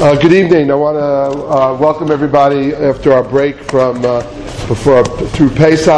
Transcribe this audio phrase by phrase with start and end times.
[0.00, 0.70] Uh, good evening.
[0.70, 4.20] I want to uh, welcome everybody after our break from uh,
[4.68, 5.90] before through Pesach.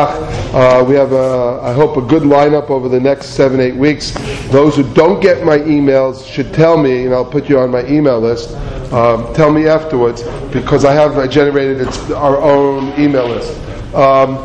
[0.54, 4.13] Uh, we have, a, I hope, a good lineup over the next seven, eight weeks.
[4.49, 7.87] Those who don't get my emails should tell me, and I'll put you on my
[7.89, 8.57] email list.
[8.91, 13.53] Um, tell me afterwards because I have generated our own email list.
[13.95, 14.39] Um,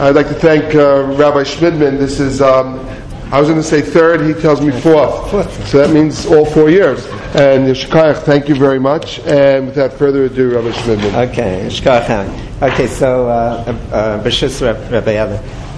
[0.00, 1.98] I'd like to thank uh, Rabbi Shmidman.
[1.98, 2.40] This is.
[2.40, 2.91] Um,
[3.32, 5.30] I was going to say third, he tells me fourth.
[5.68, 7.06] So that means all four years.
[7.34, 9.20] And Yeshkayach, thank you very much.
[9.20, 11.30] And without further ado, Rabbi Shmidman.
[11.30, 12.60] Okay, Yeshkayach.
[12.60, 15.16] Okay, so, uh, uh, Rabbi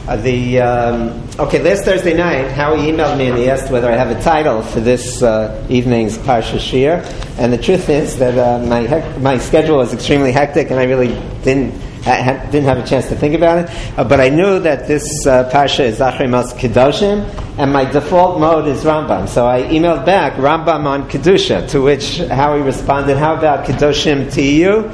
[0.07, 3.97] uh, the um, okay last Thursday night, Howie emailed me and he asked whether I
[3.97, 7.03] have a title for this uh, evening's Parsha Shiur,
[7.39, 10.85] and the truth is that uh, my hec- my schedule was extremely hectic, and I
[10.85, 11.73] really didn't
[12.07, 15.27] I didn't have a chance to think about it, uh, but I knew that this
[15.27, 17.27] uh, parsha is Achrei Mos Kedoshim,
[17.59, 19.29] and my default mode is Rambam.
[19.29, 24.93] So I emailed back Rambam on Kedusha, to which Howie responded, "How about Kedoshim Tehiyu?"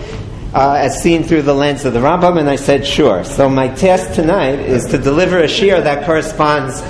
[0.52, 3.22] Uh, as seen through the lens of the Rambam, and I said, sure.
[3.22, 6.82] So my task tonight is to deliver a shiur that corresponds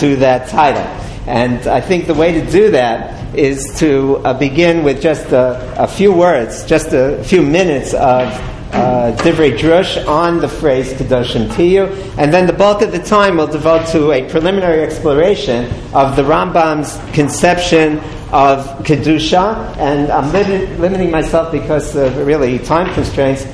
[0.00, 0.80] to that title.
[1.26, 5.74] And I think the way to do that is to uh, begin with just a,
[5.78, 8.32] a, few words, just a few minutes of
[8.72, 13.46] divrei drush on the phrase kedoshim tehiyu, and then the bulk of the time we'll
[13.46, 17.98] devote to a preliminary exploration of the Rambam's conception
[18.32, 20.32] of kedusha, and I'm
[20.80, 23.46] limiting myself because of really time constraints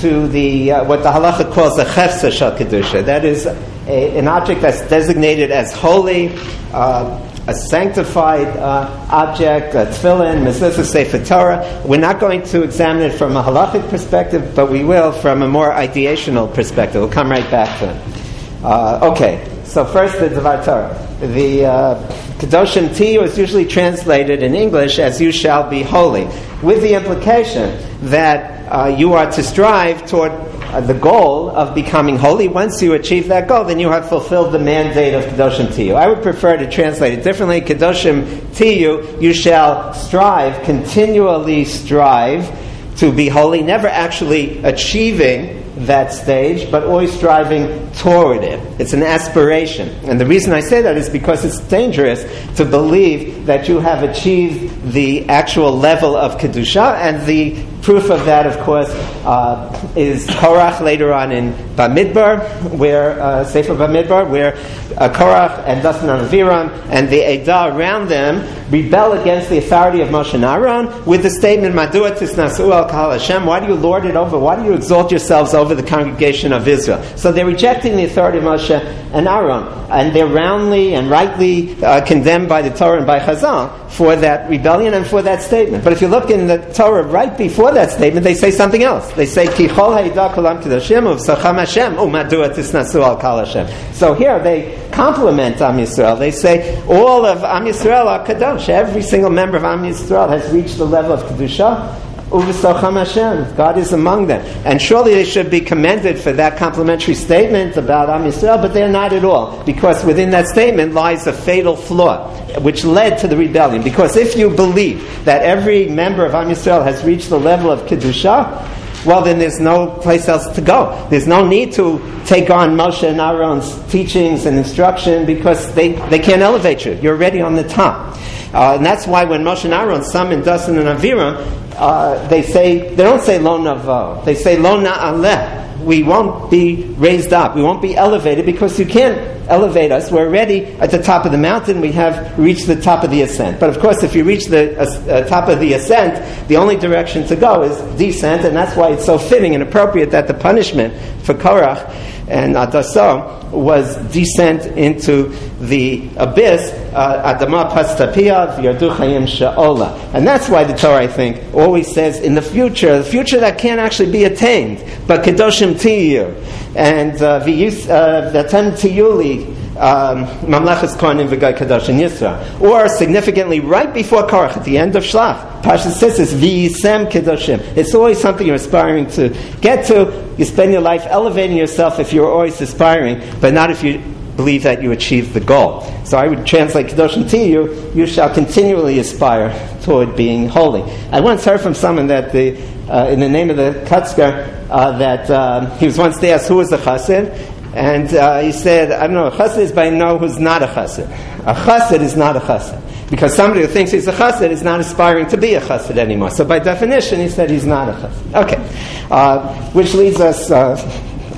[0.00, 3.04] to the uh, what the halacha calls the chefsa shel kedusha.
[3.04, 6.34] That is a, an object that's designated as holy.
[6.72, 11.82] Uh, a sanctified uh, object, a tefillin, mezuzah, sefer Torah.
[11.84, 15.48] We're not going to examine it from a halachic perspective, but we will from a
[15.48, 17.02] more ideational perspective.
[17.02, 18.64] We'll come right back to it.
[18.64, 21.08] Uh, okay, so first the Devar Torah.
[21.20, 26.28] The uh, Kedoshim Tehiyu is usually translated in English as "You shall be holy,"
[26.62, 27.76] with the implication
[28.10, 30.32] that uh, you are to strive toward
[30.72, 32.48] uh, the goal of becoming holy.
[32.48, 35.94] Once you achieve that goal, then you have fulfilled the mandate of Kedoshim Tehiyu.
[35.94, 37.60] I would prefer to translate it differently.
[37.60, 38.24] Kedoshim
[38.54, 42.50] Tehiyu, you shall strive, continually strive
[42.96, 48.60] to be holy, never actually achieving that stage, but always striving toward it.
[48.80, 49.88] It's an aspiration.
[50.04, 52.24] And the reason I say that is because it's dangerous
[52.56, 58.24] to believe that you have achieved the actual level of Kedusha, and the proof of
[58.26, 58.88] that, of course,
[59.24, 64.54] uh, is Korach later on in Bamidbar, where, uh, Sefer Bamidbar, where
[64.96, 70.00] uh, Korach and Dasan and Aviram and the Edah around them rebel against the authority
[70.00, 73.74] of Moshe and Aaron with the statement, Madua tisnasu al kahal Hashem, why do you
[73.74, 77.02] lord it over, why do you exalt yourselves over the congregation of Israel?
[77.16, 78.70] So they're rejecting the authority of Moshe
[79.12, 83.90] and Aaron, and they're roundly and rightly uh, condemned by the Torah and by Chazal
[83.90, 85.84] for that rebellion and for that statement.
[85.84, 89.12] But if you look in the Torah right before that statement, they say something else.
[89.12, 93.66] They say, Ki chol kolam kedoshim uvsacham Hashem umadua tisnasu al kal Hashem.
[93.94, 96.18] So here they compliment Am Yisrael.
[96.18, 98.68] They say all of Am Yisrael are kadosh.
[98.68, 102.11] Every single member of Am Yisrael has reached the level of kedusha.
[102.40, 103.56] Hashem.
[103.56, 104.40] God is among them.
[104.64, 108.88] And surely they should be commended for that complimentary statement about Am Yisrael, but they're
[108.88, 109.62] not at all.
[109.64, 112.28] Because within that statement lies a fatal flaw,
[112.60, 113.82] which led to the rebellion.
[113.82, 117.80] Because if you believe that every member of Am Yisrael has reached the level of
[117.82, 118.68] Kedusha,
[119.04, 121.08] well, then there's no place else to go.
[121.10, 126.20] There's no need to take on Moshe and Aaron's teachings and instruction because they, they
[126.20, 126.92] can't elevate you.
[127.02, 128.16] You're already on the top.
[128.54, 132.94] Uh, and that's why when Moshe and Aaron summon Dasan and Aviram, uh, they say,
[132.94, 135.60] they don't say lo navo, they say lo na'aleh.
[135.82, 137.56] We won't be raised up.
[137.56, 139.18] We won't be elevated because you can't
[139.48, 140.12] elevate us.
[140.12, 141.80] We're already at the top of the mountain.
[141.80, 143.58] We have reached the top of the ascent.
[143.58, 146.76] But of course, if you reach the uh, uh top of the ascent, the only
[146.76, 150.34] direction to go is descent, and that's why it's so fitting and appropriate that the
[150.34, 150.94] punishment
[151.24, 151.92] for Korach
[152.28, 155.28] and Adasa was descent into
[155.60, 159.96] the abyss, uh, Adama Pastapia, Yardu Chayim Sha'ola.
[160.14, 163.58] And that's why the Torah, I think, always says in the future, the future that
[163.58, 166.34] can't actually be attained, but Kedoshim Tehiyu,
[166.74, 172.60] and uh, Vatem Tiyuli, Mamlechas Kohanim V'Gai Kadosh in Yisra.
[172.60, 177.60] Or significantly right before Korach, at the end of Shlach, Pasha says this, V'yisem Kedoshim.
[177.76, 179.28] It's always something you're aspiring to
[179.60, 180.34] get to.
[180.38, 183.98] You spend your life elevating yourself if you're always aspiring, but not if you
[184.36, 185.82] believe that you achieved the goal.
[186.04, 189.52] So I would translate Kedoshim Tehiyu, you shall continually aspire
[189.82, 190.82] toward being holy.
[191.10, 194.96] I once heard from someone that the, uh, in the name of the Kutzker, uh,
[194.98, 199.06] that uh, he was once asked who was the chassid, And uh, he said, I
[199.06, 201.06] don't know, a chassid is by no who's not a chassid.
[201.46, 203.10] A chassid is not a chassid.
[203.10, 206.30] Because somebody who thinks he's a chassid is not aspiring to be a chassid anymore.
[206.30, 208.44] So by definition, he said he's not a chassid.
[208.44, 209.06] Okay.
[209.10, 210.76] Uh, which leads us, uh,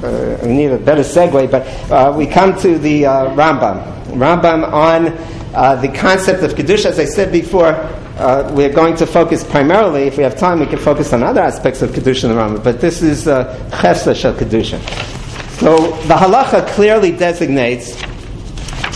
[0.02, 3.82] uh, we need a better segue, but uh, we come to the uh, Rambam.
[4.06, 5.08] Rambam on
[5.54, 10.02] uh, the concept of Kedusha, as I said before, uh, we're going to focus primarily,
[10.02, 12.80] if we have time, we can focus on other aspects of Kedusha the Rambam, but
[12.80, 15.22] this is uh, Chefsa Shel Kedusha.
[15.58, 17.94] So the halacha clearly designates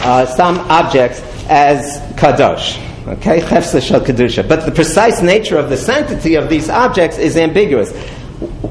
[0.05, 2.85] uh, some objects as kadosh.
[3.09, 4.47] Okay, chefsa shel kedusha.
[4.47, 7.93] But the precise nature of the sanctity of these objects is ambiguous.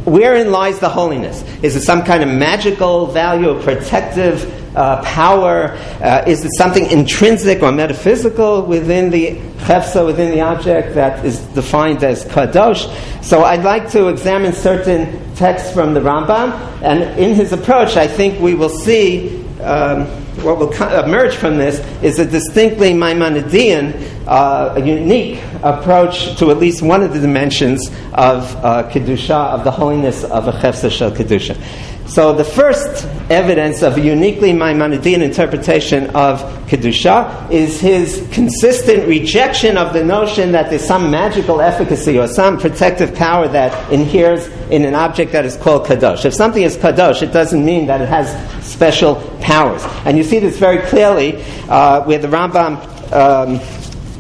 [0.05, 1.43] Wherein lies the holiness?
[1.63, 5.71] Is it some kind of magical value, protective uh, power?
[6.01, 9.35] Uh, is it something intrinsic or metaphysical within the
[9.65, 12.93] chefsa, within the object that is defined as kadosh?
[13.23, 16.51] So I'd like to examine certain texts from the Rambam,
[16.81, 19.43] and in his approach, I think we will see.
[19.61, 20.07] Um,
[20.43, 20.71] what will
[21.03, 27.01] emerge from this is a distinctly Maimonidean, uh, a unique approach to at least one
[27.01, 31.57] of the dimensions of uh, Kedusha, of the holiness of a Chefsa Shel Kedusha.
[32.07, 39.77] So the first evidence of a uniquely Maimonidean interpretation of Kedusha is his consistent rejection
[39.77, 44.85] of the notion that there's some magical efficacy or some protective power that inheres in
[44.85, 46.23] an object that is called Kadosh.
[46.23, 48.27] If something is Kadosh, it doesn't mean that it has
[48.65, 49.83] special powers.
[50.05, 52.77] And you see this very clearly uh, where the Rambam
[53.11, 53.59] um,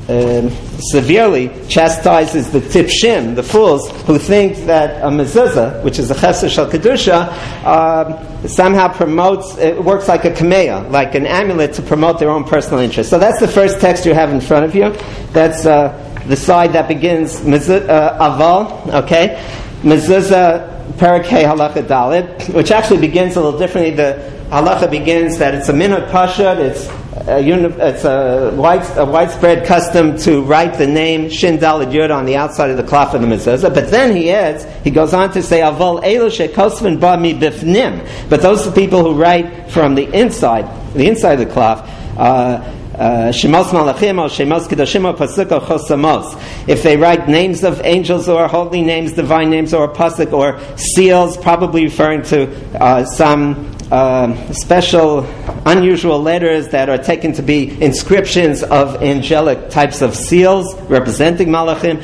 [0.09, 6.15] um, severely chastises the tipshim, the fools, who think that a mezuzah, which is a
[6.15, 7.27] chesed shel kedusha,
[7.65, 12.43] um, somehow promotes, it works like a kameya, like an amulet to promote their own
[12.43, 13.09] personal interest.
[13.09, 14.91] So that's the first text you have in front of you.
[15.31, 19.43] That's uh, the side that begins uh, aval, okay?
[19.81, 23.93] Mezuzah Parakeh Halacha Dalet, which actually begins a little differently.
[23.93, 26.87] The halacha begins that it's a minhag pashut, it's
[27.25, 32.25] a, it's a, wide, a, widespread custom to write the name Shin Dalet Yud on
[32.25, 33.73] the outside of the cloth of the mezuzah.
[33.73, 38.29] But then he adds, he goes on to say, Avol Elu Shekosvin Ba Mi Bifnim.
[38.29, 41.89] But those are people who write from the inside, the inside of the cloth.
[42.17, 46.67] Uh, uh, Shemos Malachim or Shemos Kedoshim or Pasuk or Chosamos.
[46.67, 51.37] If they write names of angels or holy names, divine names, or pasuk or seals,
[51.37, 52.49] probably referring to
[52.81, 55.25] uh, some uh, special,
[55.65, 62.01] unusual letters that are taken to be inscriptions of angelic types of seals representing malachim.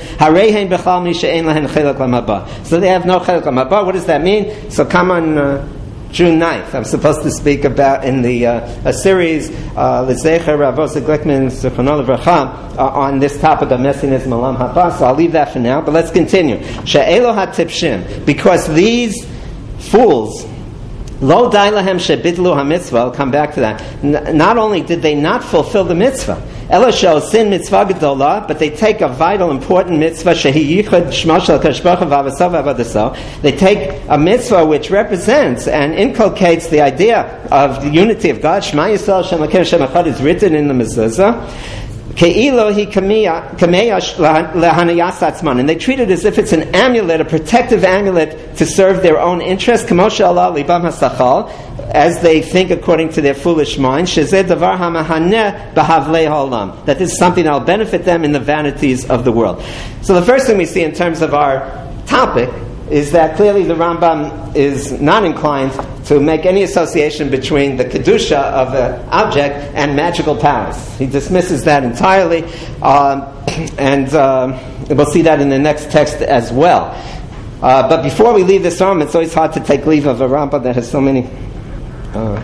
[2.66, 3.86] So they have no chelik lamaba.
[3.86, 4.72] What does that mean?
[4.72, 5.38] So come on.
[5.38, 5.80] Uh,
[6.14, 6.76] June 9th.
[6.76, 12.08] I'm supposed to speak about in the uh, a series, uh, L'zecher Ravosa Glickman Zichronol
[12.08, 14.96] uh, on this topic of messianism Malam Haba.
[14.96, 15.82] So I'll leave that for now.
[15.82, 16.58] But let's continue.
[18.26, 19.26] Because these
[19.90, 20.53] fools
[21.24, 23.82] Lo dailahem shebidlu ha-mitzvah, I'll come back to that.
[24.04, 26.36] N- not only did they not fulfill the mitzvah,
[26.68, 33.42] Elisho sin mitzvah gedola, but they take a vital, important mitzvah, shehi yichud shmoshel kashbacha
[33.42, 37.22] They take a mitzvah which represents and inculcates the idea
[37.52, 38.62] of the unity of God.
[38.62, 41.83] Shema Yisrael Shem Shem is written in the mezuzah.
[42.16, 42.22] And
[45.70, 49.42] they treat it as if it's an amulet, a protective amulet to serve their own
[49.42, 49.88] interest.
[51.94, 54.08] As they think according to their foolish mind.
[54.08, 54.48] That
[57.00, 59.64] this is something that will benefit them in the vanities of the world.
[60.02, 61.68] So the first thing we see in terms of our
[62.06, 62.50] topic
[62.94, 65.72] is that clearly the Rambam is not inclined
[66.06, 70.78] to make any association between the kedusha of the object and magical powers.
[71.00, 72.44] He dismisses that entirely,
[72.84, 73.24] um,
[73.80, 74.60] and um,
[74.90, 76.92] we'll see that in the next text as well.
[77.64, 80.28] Uh, but before we leave this Rambam, it's always hard to take leave of a
[80.28, 81.28] Rambam that has so many
[82.14, 82.44] uh,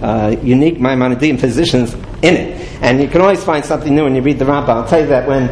[0.00, 2.60] uh, unique Maimonidean positions in it.
[2.80, 4.68] And you can always find something new when you read the Rambam.
[4.68, 5.48] I'll tell you that when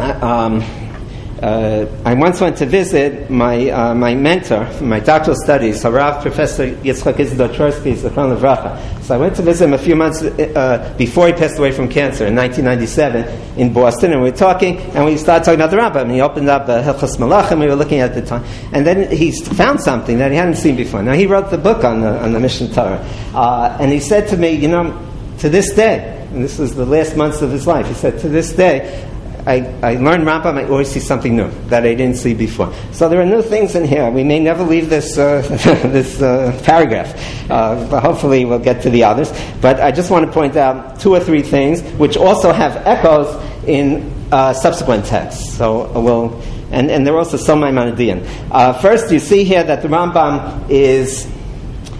[0.00, 0.77] uh, um,
[1.42, 6.66] uh, I once went to visit my, uh, my mentor my doctoral studies, Harav Professor
[6.66, 9.02] Yitzchak Isadore Twersky, Zichron Levracha.
[9.02, 11.88] So I went to visit him a few months uh, before he passed away from
[11.88, 15.76] cancer in 1997 in Boston, and we were talking, and we started talking about the
[15.76, 16.02] Rambam.
[16.02, 19.08] And he opened up uh, Hilchos Malachim, we were looking at the time, and then
[19.10, 21.02] he found something that he hadn't seen before.
[21.02, 22.98] Now, he wrote the book on the, on the Mishneh Torah,
[23.34, 25.06] uh, and he said to me, you know,
[25.38, 28.28] to this day, and this was the last months of his life, he said, to
[28.28, 29.08] this day,
[29.48, 32.70] I, I learn Rambam, I always see something new that I didn't see before.
[32.92, 34.10] So there are new things in here.
[34.10, 35.40] We may never leave this, uh,
[35.90, 39.32] this uh, paragraph, uh, hopefully we'll get to the others.
[39.62, 43.42] But I just want to point out two or three things which also have echoes
[43.66, 45.54] in uh, subsequent texts.
[45.54, 48.28] So we'll, and, and they're also some Maimonidean.
[48.50, 51.26] Uh, first, you see here that the Rambam is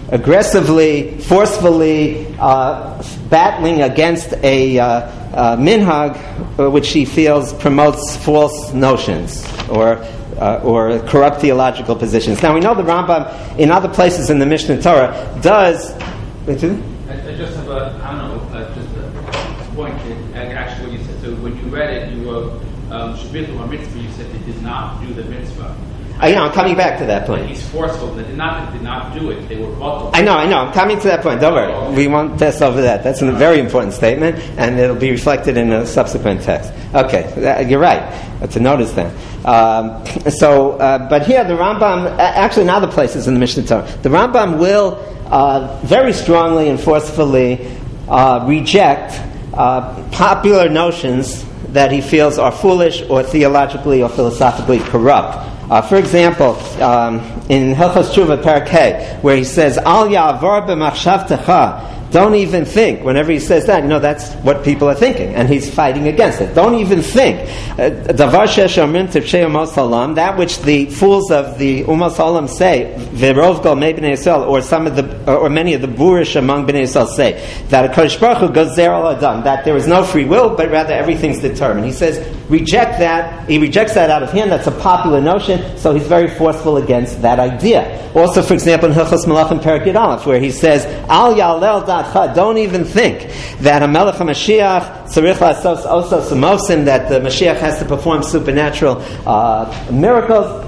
[0.09, 3.01] aggressively, forcefully uh,
[3.31, 6.15] battling against a uh, uh, minhag
[6.59, 9.97] uh, which he feels promotes false notions or
[10.37, 12.41] uh, or corrupt theological positions.
[12.41, 15.91] Now we know the Rambam in other places in the Mishneh Torah does.
[15.91, 19.97] I, I just have a, I don't know, uh, just a point.
[20.33, 21.21] That, actually, what you said.
[21.21, 23.99] So when you read it, you wrote um, or mitzvah.
[23.99, 25.75] You said they did not do the mitzvah.
[26.21, 27.47] I know, I'm coming back to that point.
[27.47, 28.13] He's forceful.
[28.13, 29.47] They did not, did not do it.
[29.47, 30.13] They were bottled.
[30.13, 30.57] I know, I know.
[30.57, 31.39] I'm coming to that point.
[31.39, 31.95] Don't worry.
[31.95, 33.03] We won't test over that.
[33.03, 36.73] That's a very important statement, and it'll be reflected in a subsequent text.
[36.93, 38.03] Okay, you're right.
[38.51, 39.13] To notice that.
[39.45, 43.89] Um, so, uh, but here the Rambam, actually in other places in the Mishneh Torah,
[44.01, 44.95] the Rambam will
[45.27, 47.65] uh, very strongly and forcefully
[48.09, 49.21] uh, reject
[49.53, 55.45] uh, popular notions that he feels are foolish or theologically or philosophically corrupt.
[55.69, 62.33] Uh, for example, um, in Hilchos Tshuva Parakeh, where he says, Al ya'avor b'machshavtecha, don't
[62.35, 63.03] even think.
[63.03, 66.41] Whenever he says that, you know, that's what people are thinking, and he's fighting against
[66.41, 66.55] it.
[66.55, 67.41] Don't even think.
[67.77, 67.89] Uh,
[70.15, 72.95] that which the fools of the Umas Olam say,
[74.47, 77.89] or some of the, or many of the boorish among Bnei Yisrael say, that a
[77.89, 80.93] Kodesh Baruch Hu goes there all done, that there is no free will, but rather
[80.93, 81.85] everything's determined.
[81.85, 82.17] He says,
[82.49, 83.47] reject that.
[83.47, 84.51] He rejects that out of hand.
[84.51, 88.11] That's a popular notion, so he's very forceful against that idea.
[88.13, 92.83] Also, for example, in Hilchos Malachim Perak Aleph, where he says, Al Yalel don't even
[92.83, 98.23] think that a Melech HaMashiach, Tzarich Lasos Osos Mosim, that the Mashiach has to perform
[98.23, 100.65] supernatural uh, miracles.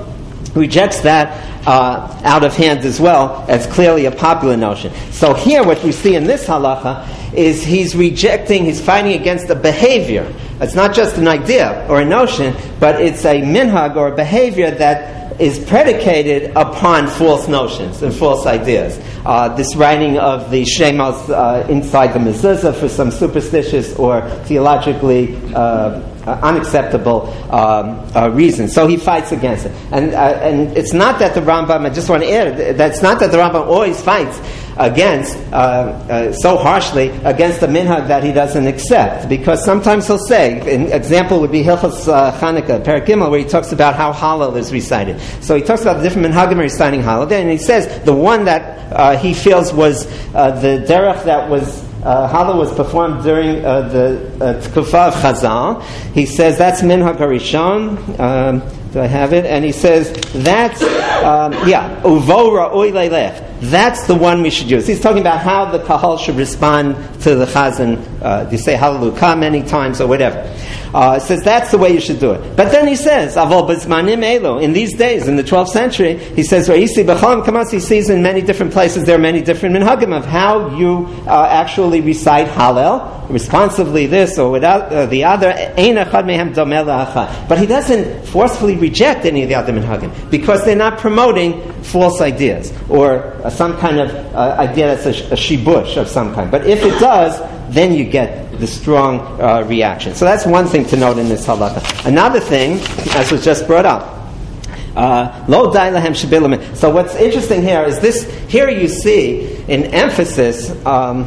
[0.56, 4.94] Rejects that uh, out of hand as well as clearly a popular notion.
[5.12, 9.56] So here, what we see in this halacha is he's rejecting, he's fighting against a
[9.56, 10.32] behavior.
[10.62, 14.70] It's not just an idea or a notion, but it's a minhag or a behavior
[14.72, 19.00] that is predicated upon false notions and false ideas.
[19.25, 25.36] Uh, this writing of the Shemos uh, inside the mezuzah for some superstitious or theologically
[25.56, 28.74] uh, unacceptable um, uh, reasons.
[28.74, 29.72] So he fights against it.
[29.91, 33.20] And, uh, and it's not that the Rambam, I just want to add, that's not
[33.20, 34.39] that the Rambam always fights
[34.78, 39.30] against, uh, uh, so harshly, against the minhag that he doesn't accept.
[39.30, 43.96] Because sometimes he'll say, an example would be Hilchos uh, Parakimel, where he talks about
[43.96, 45.20] how Hallel is recited.
[45.42, 48.92] So he talks about the different minhagim reciting Hallel, and he says the one that
[48.92, 53.82] uh, he feels was uh, the derech that was uh, Hallel was performed during uh,
[53.90, 55.84] the uh, Tkufa of Chazal.
[56.13, 58.20] He says that's Minhag Harishon.
[58.20, 59.46] Um, do I have it?
[59.46, 60.82] And he says that's
[61.24, 63.48] um, yeah, uvora oilelech.
[63.62, 64.88] That's the one we should use.
[64.88, 68.04] He's talking about how the kahal should respond to the chazan.
[68.22, 70.42] Uh, you say hallelujah many times or whatever.
[70.94, 72.56] Uh, says that's the way you should do it.
[72.56, 77.06] But then he says, Avol in these days, in the 12th century, he says, Ra'isi
[77.06, 80.76] b'cholam kamas, he sees in many different places, there are many different minhagim of how
[80.76, 85.54] you uh, actually recite Hallel, responsively this or without uh, the other.
[87.48, 92.22] But he doesn't forcefully reject any of the other minhagim because they're not promoting false
[92.22, 96.52] ideas or uh, some kind of uh, idea that's a, a shibush of some kind.
[96.52, 97.40] But if it does,
[97.72, 100.13] then you get the strong uh, reaction.
[100.13, 102.06] So that's one thing to note in this halacha.
[102.06, 102.80] Another thing,
[103.16, 104.22] as was just brought up,
[104.96, 108.30] uh, Lo uh, So what's interesting here is this.
[108.50, 111.25] Here you see an emphasis um,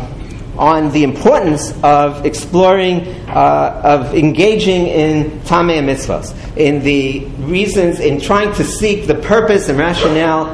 [0.58, 8.20] on the importance of exploring, uh, of engaging in tamei mitzvahs, in the reasons, in
[8.20, 10.44] trying to seek the purpose and rationale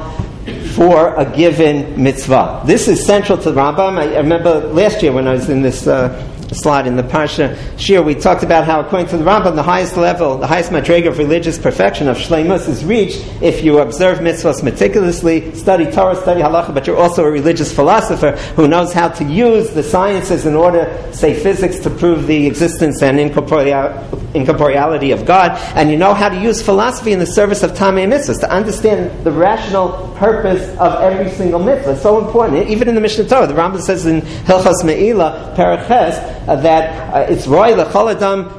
[0.75, 2.63] for a given mitzvah.
[2.65, 3.97] This is central to Rambam.
[3.97, 7.55] I, I remember last year when I was in this uh, slide in the Parsha
[7.77, 11.07] Shiur, we talked about how, according to the Rambam, the highest level, the highest madrega
[11.07, 16.41] of religious perfection of Shleimus is reached if you observe mitzvahs meticulously, study Torah, study
[16.41, 20.55] halacha, but you're also a religious philosopher who knows how to use the sciences in
[20.55, 26.29] order, say, physics to prove the existence and incorporeality of God, and you know how
[26.29, 31.01] to use philosophy in the service of Tamei mitzvahs, to understand the rational purpose of
[31.01, 31.95] every single mitzvah.
[31.95, 32.69] So important.
[32.69, 37.47] Even in the Mishneh Torah, the Rambam says in Hilchas Me'ilah, Paraches, that uh, it's
[37.47, 38.49] roy lecholadam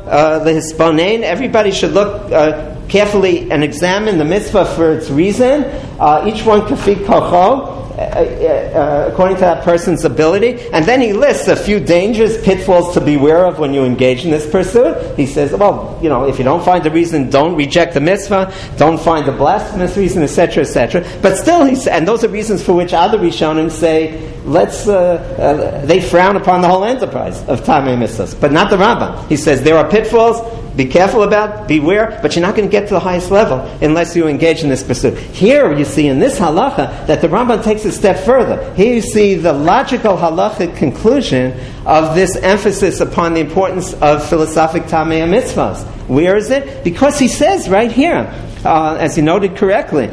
[0.44, 1.20] lehisponein.
[1.20, 5.64] Uh, Everybody should look uh, carefully and examine the mitzvah for its reason.
[5.98, 7.81] Uh, each one kafik kocho.
[7.92, 10.58] Uh, uh, according to that person's ability.
[10.72, 14.30] And then he lists a few dangers, pitfalls to beware of when you engage in
[14.30, 15.14] this pursuit.
[15.14, 18.50] He says, well, you know, if you don't find the reason, don't reject the mitzvah,
[18.78, 21.06] don't find the blasphemous reason, etc., etc.
[21.20, 25.84] But still, he and those are reasons for which other Rishonim say, let's, uh, uh,
[25.84, 29.28] they frown upon the whole enterprise of Tamei Mitzvahs, but not the Rambam.
[29.28, 30.40] He says there are pitfalls,
[30.76, 34.16] be careful about, beware, but you're not going to get to the highest level unless
[34.16, 35.18] you engage in this pursuit.
[35.18, 38.72] Here you see in this halacha that the Rambam takes a step further.
[38.74, 44.84] Here you see the logical halachic conclusion of this emphasis upon the importance of philosophic
[44.84, 45.84] tamei mitzvahs.
[46.08, 46.84] Where is it?
[46.84, 48.32] Because he says right here,
[48.64, 50.10] uh, as you noted correctly,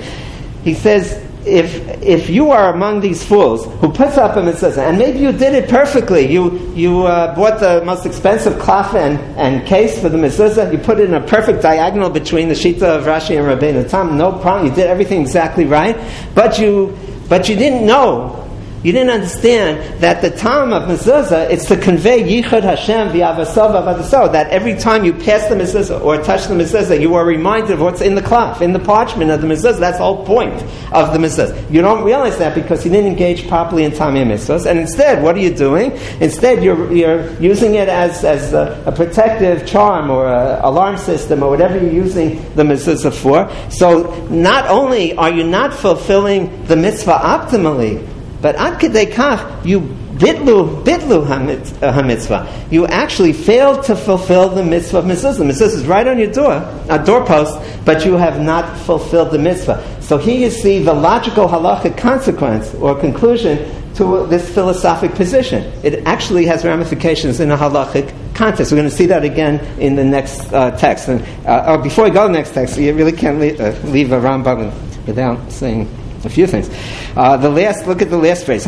[0.63, 4.97] he says if if you are among these fools who puts up a mitzvah, and
[4.97, 9.67] maybe you did it perfectly, you you uh, bought the most expensive cloth and, and
[9.67, 13.03] case for the mitzvah, you put it in a perfect diagonal between the shita of
[13.03, 15.97] Rashi and Rabbeinu Tam, no problem, you did everything exactly right,
[16.35, 18.48] but you but you didn't know
[18.83, 24.31] you didn't understand that the time of mezuzah is to convey yichud Hashem v'avasav avadasav.
[24.31, 27.81] That every time you pass the mezuzah or touch the mezuzah, you are reminded of
[27.81, 29.79] what's in the cloth, in the parchment of the mezuzah.
[29.79, 31.69] That's the whole point of the mezuzah.
[31.69, 34.65] You don't realize that because you didn't engage properly in tamei mitzvahs.
[34.65, 35.91] And instead, what are you doing?
[36.21, 41.43] Instead, you're, you're using it as, as a, a protective charm or an alarm system
[41.43, 43.50] or whatever you're using the mezuzah for.
[43.69, 48.07] So not only are you not fulfilling the mitzvah optimally,
[48.41, 49.81] but kedei kach, you
[50.19, 52.72] bitlu, bitlu hamitzvah.
[52.72, 55.34] You actually failed to fulfill the mitzvah of mitzvah.
[55.34, 56.53] The mitzvah is right on your door,
[56.89, 60.01] a doorpost, but you have not fulfilled the mitzvah.
[60.01, 63.58] So here you see the logical halachic consequence or conclusion
[63.96, 65.63] to this philosophic position.
[65.84, 68.72] It actually has ramifications in a halachic context.
[68.72, 71.10] We're going to see that again in the next uh, text.
[71.10, 74.13] And uh, before we go to the next text, you really can't leave, uh, leave
[74.13, 74.72] a Rambam
[75.05, 75.89] without saying
[76.25, 76.69] a few things.
[77.15, 78.65] Uh, the last, look at the last phrase,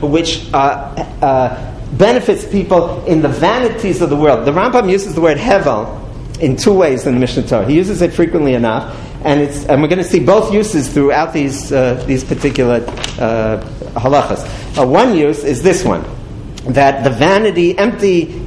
[0.00, 4.46] which uh, uh, benefits people in the vanities of the world.
[4.46, 6.04] The Rambam uses the word hevel
[6.40, 7.66] in two ways in the Mishneh Torah.
[7.66, 11.32] He uses it frequently enough, and, it's, and we're going to see both uses throughout
[11.32, 12.76] these, uh, these particular
[13.18, 13.60] uh,
[13.94, 14.78] halachas.
[14.78, 16.04] Uh, one use is this one
[16.68, 18.44] that the vanity, empty,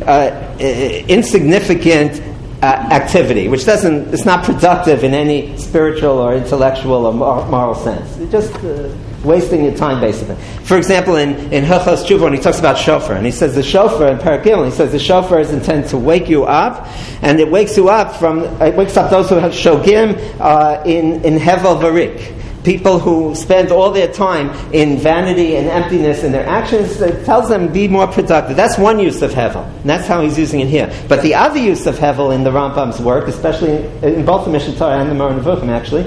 [1.09, 2.30] insignificant,
[2.61, 8.17] uh, activity, which doesn't, it's not productive in any spiritual or intellectual or moral sense.
[8.17, 10.35] It's just uh, wasting your time, basically.
[10.63, 13.63] For example, in, in Hilchos Tshuva, when he talks about shofar, and he says the
[13.63, 16.87] shofar, in Parakil, he says the shofar is intended to wake you up,
[17.21, 21.23] and it wakes you up from, it wakes up those who have shogim uh, in,
[21.23, 26.45] in Hevel Varik people who spend all their time in vanity and emptiness in their
[26.45, 28.55] actions, it tells them be more productive.
[28.55, 29.65] That's one use of Hevel.
[29.81, 30.93] And that's how he's using it here.
[31.07, 34.85] But the other use of Hevel in the Rambam's work, especially in both the Mishnah
[34.87, 36.03] and the Moreh Nevuchim actually,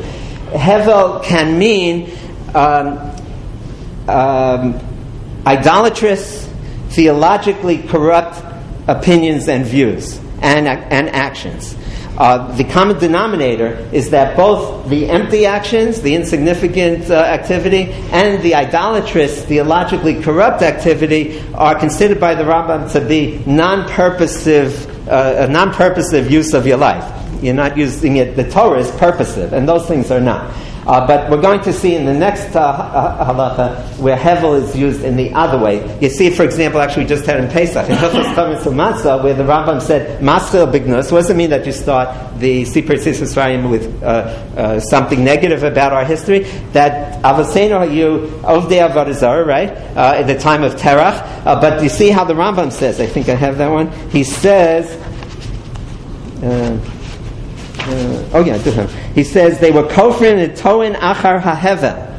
[0.53, 2.13] Hevel can mean
[2.55, 2.99] um,
[4.09, 4.81] um,
[5.47, 6.49] idolatrous,
[6.91, 8.43] theologically corrupt
[8.87, 11.77] opinions and views and, and actions.
[12.17, 18.41] Uh, the common denominator is that both the empty actions, the insignificant uh, activity, and
[18.43, 25.49] the idolatrous, theologically corrupt activity are considered by the Rambam to be non-purposive, uh, a
[25.49, 27.05] non-purposive use of your life.
[27.43, 28.37] You're not using it.
[28.37, 30.55] The Torah is purposive, and those things are not.
[30.87, 35.03] Uh, but we're going to see in the next uh, halacha where hevel is used
[35.03, 35.99] in the other way.
[36.01, 39.35] You see, for example, actually we just had in Pesach, in Hilchos Tamis Matzah, where
[39.35, 43.71] the Rambam said, Master Bignus, what does it mean that you start the Sipur Tzisrael
[43.71, 46.41] with uh, uh, something negative about our history?
[46.73, 49.71] That Avaseno you Ovdei Avodah right?
[49.71, 51.47] Uh, at the time of Terach.
[51.47, 53.91] Uh, but you see how the Rambam says, I think I have that one.
[54.11, 54.91] He says,
[57.87, 58.95] uh, oh yeah, have.
[59.15, 62.15] He says they were kofrin and toin achar hahevel.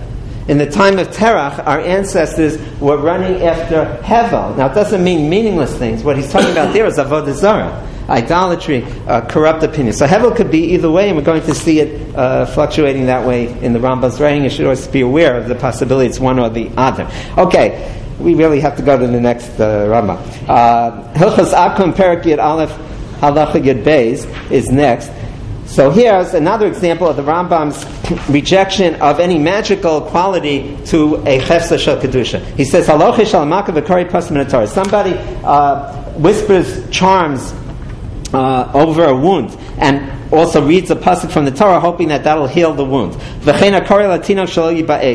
[0.47, 4.56] In the time of Terach, our ancestors were running after Hevel.
[4.56, 6.04] Now, it doesn't mean meaningless things.
[6.04, 9.95] What he's talking about there is avodah zarah, idolatry, uh, corrupt opinion.
[9.95, 13.25] So Hevel could be either way, and we're going to see it uh, fluctuating that
[13.25, 14.43] way in the Rambam's writing.
[14.43, 17.10] You should always be aware of the possibility it's one or the other.
[17.39, 20.19] Okay, we really have to go to the next uh, Rambam.
[20.47, 22.69] Uh, Hilchas Akum Perak Aleph
[23.19, 25.10] Halacha Yud Beis is next.
[25.75, 27.83] So here's another example of the Rambam's
[28.29, 32.39] rejection of any magical quality to a chefsa shel kedusha.
[32.55, 37.53] He says, "Halochish al Somebody uh, whispers charms
[38.33, 42.47] uh, over a wound and also reads a pasuk from the Torah, hoping that that'll
[42.47, 43.13] heal the wound.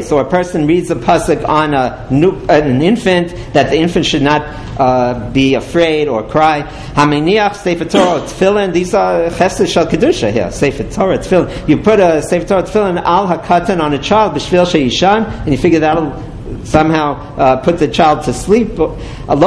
[0.05, 4.23] So a person reads a pasuk on a new, an infant that the infant should
[4.23, 4.43] not
[4.79, 6.69] uh, be afraid or cry.
[6.91, 8.73] Sefer Torah tefillin.
[8.73, 10.51] These are chesed shel kedusha here.
[10.51, 11.69] Sefer Torah tefillin.
[11.69, 15.59] You put a sefer Torah tefillin al hakatan on a child b'shvil sheishan, and you
[15.59, 16.31] figure that'll
[16.65, 18.79] somehow uh, put the child to sleep.
[18.79, 19.45] Not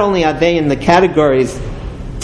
[0.00, 1.60] only are they in the categories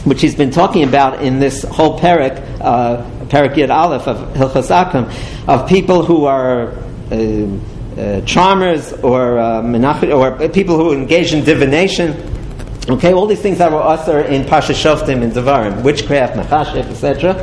[0.05, 4.71] which he's been talking about in this whole parak, uh, parak Yud Aleph of Hilchas
[4.71, 5.09] Akum,
[5.49, 6.73] of people who are
[7.11, 7.59] uh,
[7.97, 12.29] uh, charmers or uh, or people who engage in divination.
[12.89, 17.37] Okay, all these things that were usher in Pasha Shoftim and Devarim, witchcraft, mechashef, etc.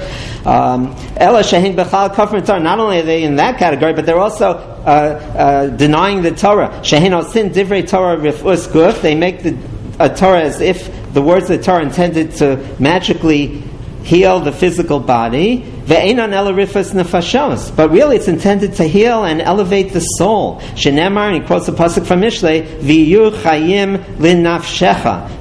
[0.45, 2.60] Um, Ella shehin bechal kafir Torah.
[2.60, 6.82] Not only are they in that category, but they're also uh, uh, denying the Torah.
[6.84, 9.02] Shehin sin divrei Torah rifus guf.
[9.02, 9.58] They make the
[10.00, 13.63] a Torah as if the words of the Torah intended to magically
[14.04, 15.62] heal the physical body.
[15.86, 17.76] Ve'enan elarifas nefashos.
[17.76, 20.60] But really it's intended to heal and elevate the soul.
[20.76, 24.00] Shenemar, and he quotes a pasuk from Mishlei, V'yu chayim.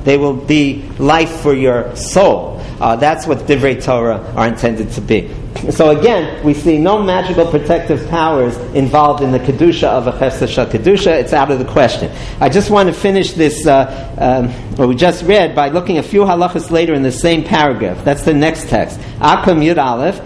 [0.04, 2.60] They will be life for your soul.
[2.80, 5.34] Uh, that's what Divrei Torah are intended to be.
[5.70, 10.70] So again, we see no magical protective powers involved in the kedusha of a chesed
[10.70, 11.20] kedusha.
[11.20, 12.10] It's out of the question.
[12.40, 16.02] I just want to finish this, uh, um, what we just read, by looking a
[16.02, 18.04] few halachas later in the same paragraph.
[18.04, 19.00] That's the next text.
[19.18, 20.20] Akum Yud Aleph.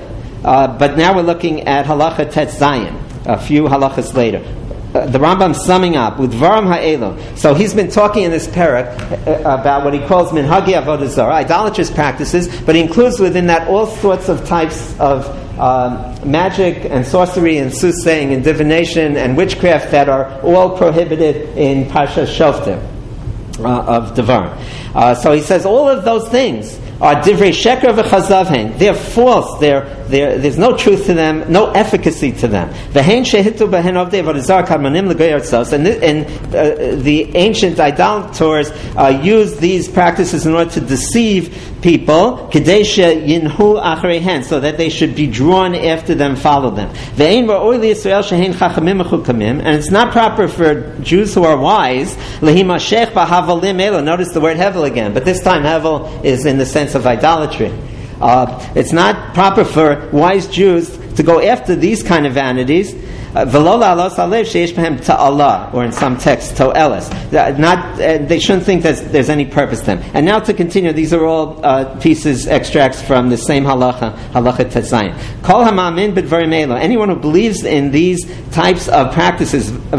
[0.44, 4.44] Uh, but now we're looking at halacha tet zayin, a few halachas later.
[4.94, 7.16] Uh, the Rambam summing up with Varam Ha'elo.
[7.34, 11.36] So he's been talking in this parak uh, about what he calls minhagi avodah zarah,
[11.36, 15.26] idolatrous practices, but he includes within that all sorts of types of
[15.58, 21.88] um, magic and sorcery and soothsaying and divination and witchcraft that are all prohibited in
[21.88, 22.78] Pasha Shoftim
[23.60, 24.58] uh, of Devar.
[24.94, 28.78] Uh, so he says all of those things are divrei sheker v'chazavhen.
[28.78, 29.58] They're false.
[29.58, 32.68] They're, they're, there's no truth to them, no efficacy to them.
[32.92, 35.72] V'hein shehitu b'hen avdei v'rizar kadmanim l'goyartzos.
[35.72, 42.48] And, and uh, the ancient idolators uh, used these practices in order to deceive people,
[42.52, 46.88] kadesha yinhu acharehen, so that they should be drawn after them, follow them.
[47.16, 49.58] V'ein ra'oi Yisrael shehein chachamim mechukamim.
[49.58, 54.04] And it's not proper for Jews who are wise, lehimashech b'havalim.
[54.04, 57.72] Notice the word hevel again, but this time hevel is in the sense of idolatry.
[58.20, 62.94] Uh, it's not proper for wise Jews to go after these kind of vanities
[63.34, 63.46] uh,
[65.72, 67.10] or in some texts, to to'elis.
[67.58, 70.02] Not, uh, they shouldn't think that there's any purpose to them.
[70.12, 74.70] And now to continue, these are all uh, pieces, extracts from the same halacha, halacha
[74.70, 75.16] tetzayin.
[75.42, 79.92] Kol hamamin b'dvarim Anyone who believes in these types of practices, and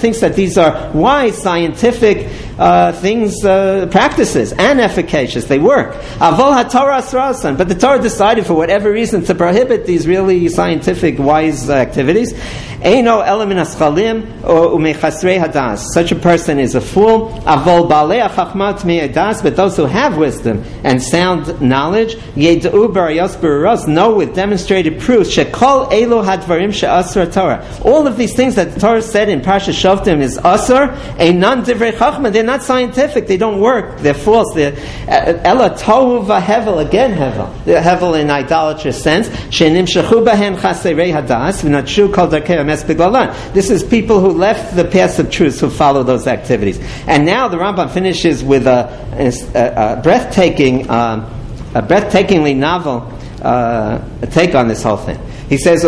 [0.00, 5.96] thinks that these are wise, scientific uh, things, uh, practices, and efficacious, they work.
[7.56, 12.34] But the Torah decided for whatever reason to prohibit these really scientific, wise activities.
[12.80, 15.78] Eino elamin aschalim umechasrei hadas.
[15.92, 17.30] Such a person is a fool.
[17.40, 19.42] Avol balei achachmat me'adas.
[19.42, 25.34] But those who have wisdom and sound knowledge, yedu barayos baros, know with demonstrated proofs,
[25.34, 27.66] shekol elo hadvarim she'asr Torah.
[27.84, 31.64] All of these things that the Torah said in Parsha Shoftim is asr, a non
[31.64, 32.32] divrei chachma.
[32.32, 33.26] They're not scientific.
[33.26, 33.98] They don't work.
[33.98, 34.54] They're false.
[34.54, 34.72] They're
[35.08, 37.52] uh, ela tohu vahevel again hevel.
[37.64, 39.28] Hevel in idolatrous sense.
[39.28, 42.67] Shenimshachu bahen chaserei hadas v'natshu kol darkei
[43.54, 46.78] this is people who left the paths of truth who follow those activities.
[47.06, 48.88] And now the Rambam finishes with a,
[49.54, 51.20] a, a breathtaking, um,
[51.74, 55.18] a breathtakingly novel uh, take on this whole thing.
[55.48, 55.84] He says,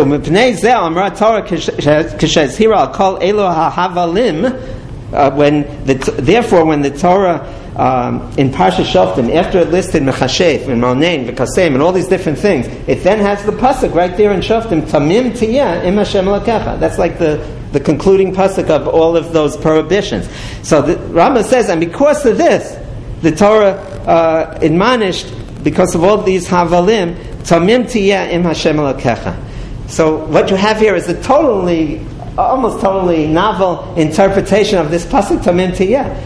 [5.13, 7.45] uh, when the therefore when the Torah
[7.75, 12.37] um, in Parsha Shoftim, after it listed Mechashef and Malnain, V'Kasem, and all these different
[12.37, 16.79] things, it then has the pasuk right there in Shoftim, Tamim Tiyah Im Hashem Lakecha.
[16.79, 17.37] That's like the,
[17.71, 20.29] the concluding pasuk of all of those prohibitions.
[20.63, 22.77] So the Rambam says, and because of this,
[23.21, 29.89] the Torah uh, admonished, because of all these Havalim, Tamim Tiyah Im Hashem Lakecha.
[29.89, 32.05] So what you have here is a totally
[32.37, 35.71] almost totally novel interpretation of this pasuk tamim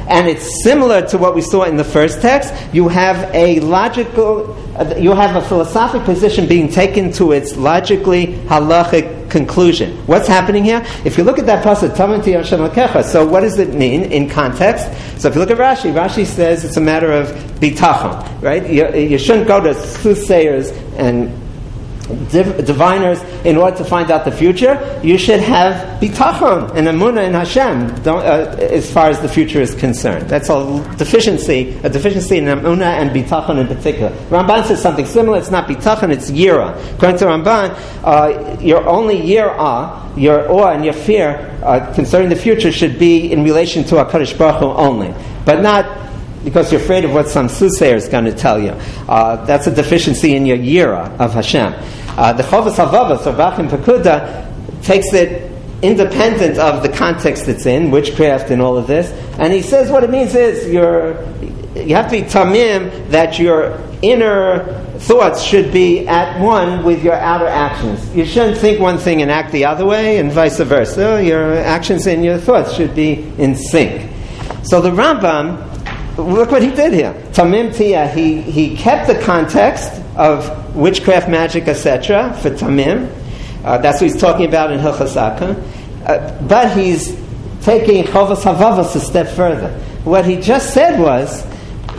[0.07, 2.53] and it's similar to what we saw in the first text.
[2.73, 8.27] You have a logical, uh, you have a philosophic position being taken to its logically
[8.47, 9.97] halachic conclusion.
[10.07, 10.85] What's happening here?
[11.03, 14.85] If you look at that pasuk tamim tiyah so what does it mean in context?
[15.19, 17.27] So if you look at Rashi, Rashi says it's a matter of
[17.59, 18.67] bitachon, right?
[18.69, 21.44] You, you shouldn't go to soothsayers and
[22.29, 27.25] div- diviners in order to find out the future, you should have bitachon and amuna
[27.25, 30.29] in Hashem uh, as far as the future is concerned.
[30.29, 34.09] That's a deficiency, a deficiency in amuna and bitachon in particular.
[34.29, 35.37] Ramban says something similar.
[35.37, 36.75] It's not bitachon, it's yira.
[36.95, 42.35] According to Ramban, uh, your only yira, your awe and your fear uh, concerning the
[42.35, 45.13] future should be in relation to HaKadosh Baruch Hu only,
[45.45, 46.04] but not
[46.45, 48.69] because you're afraid of what some soothsayer is going to tell you.
[49.09, 51.73] Uh, that's a deficiency in your yira of Hashem.
[52.17, 57.91] Uh, the Chovas Havavas, or Bachim Pekuda, takes it independent of the context it's in,
[57.91, 61.21] witchcraft and all of this, and he says what it means is you're
[61.75, 67.15] you have to be tamim that your inner thoughts should be at one with your
[67.15, 68.15] outer actions.
[68.15, 71.21] You shouldn't think one thing and act the other way, and vice versa.
[71.23, 74.09] Your actions and your thoughts should be in sync.
[74.63, 75.74] So the Rambam,
[76.17, 77.13] look what he did here.
[77.31, 82.37] Tamim Tia, he, he kept the context of witchcraft, magic, etc.
[82.41, 83.11] for Tamim.
[83.63, 87.19] Uh, that's what he's talking about in Hilchas uh, but he's
[87.61, 89.69] taking Chovas Havavos a step further.
[90.03, 91.45] What he just said was,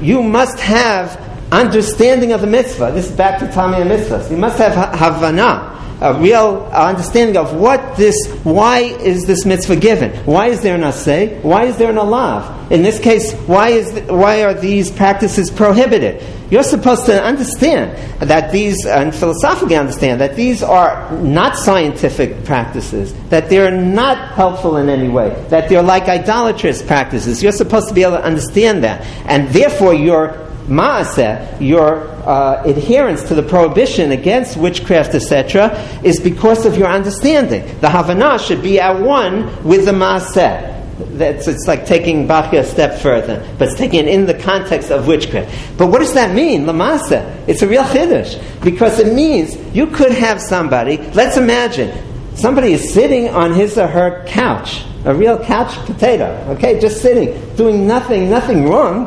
[0.00, 2.92] you must have understanding of the mitzvah.
[2.92, 4.30] This is back to Tamei mitzvahs.
[4.30, 10.10] You must have Havana, a real understanding of what this, why is this mitzvah given?
[10.26, 11.42] Why is there an asay?
[11.42, 12.70] Why is there an alav?
[12.70, 16.22] In this case, why, is the, why are these practices prohibited?
[16.50, 23.14] You're supposed to understand that these, and philosophically understand, that these are not scientific practices,
[23.30, 27.42] that they're not helpful in any way, that they're like idolatrous practices.
[27.42, 29.02] You're supposed to be able to understand that.
[29.26, 35.70] And therefore, your maaseh, your uh, adherence to the prohibition against witchcraft, etc.,
[36.02, 37.62] is because of your understanding.
[37.80, 40.74] The Havana should be at one with the maaseh.
[40.98, 44.90] That's, it's like taking Bachya a step further, but it's taking it in the context
[44.90, 45.76] of witchcraft.
[45.76, 47.46] But what does that mean, Lamasa?
[47.46, 51.92] It's a real chiddush, because it means you could have somebody, let's imagine,
[52.34, 57.54] somebody is sitting on his or her couch, a real couch potato, okay, just sitting,
[57.56, 59.06] doing nothing, nothing wrong,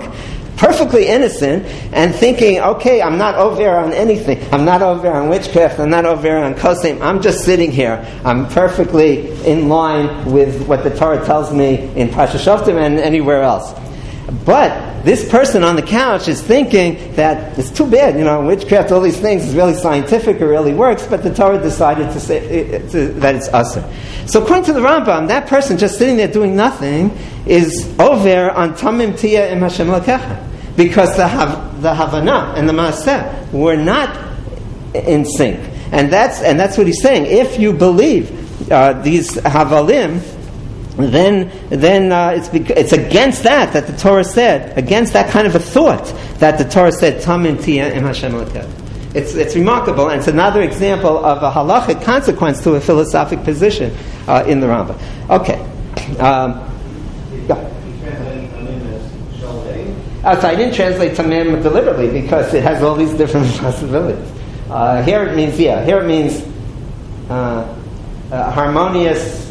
[0.59, 4.45] perfectly innocent and thinking, okay, I'm not over on anything.
[4.51, 5.79] I'm not over on witchcraft.
[5.79, 7.01] I'm not over on kosim.
[7.01, 8.05] I'm just sitting here.
[8.25, 13.41] I'm perfectly in line with what the Torah tells me in Pasha Shoftim and anywhere
[13.41, 13.73] else.
[14.45, 18.91] But this person on the couch is thinking that it's too bad, you know, witchcraft,
[18.91, 22.79] all these things is really scientific, it really works, but the Torah decided to say
[22.89, 23.89] to, that it's usher.
[24.27, 27.17] So according to the Rambam, that person just sitting there doing nothing
[27.47, 30.48] is over on Tamim Tia im Hashem Lakecha
[30.79, 34.17] because the, Hav, the and the Maaseh were not
[34.95, 35.59] in sync.
[35.91, 37.25] And that's, and that's what he's saying.
[37.25, 40.21] If you believe uh, these Havalim,
[40.95, 45.47] then, then uh, it's, bec- it's against that that the Torah said, against that kind
[45.47, 46.05] of a thought
[46.37, 48.33] that the Torah said, Tamim Tia Im Hashem
[49.13, 53.93] it's, it's remarkable, and it's another example of a halachic consequence to a philosophic position
[54.27, 54.97] uh, in the Rambam.
[55.29, 55.59] Okay.
[56.19, 56.69] Um,
[60.23, 64.29] Uh, so I didn't translate tamim deliberately because it has all these different possibilities.
[64.69, 66.45] Uh, here it means, yeah, here it means
[67.29, 67.63] uh,
[68.51, 69.49] harmonious,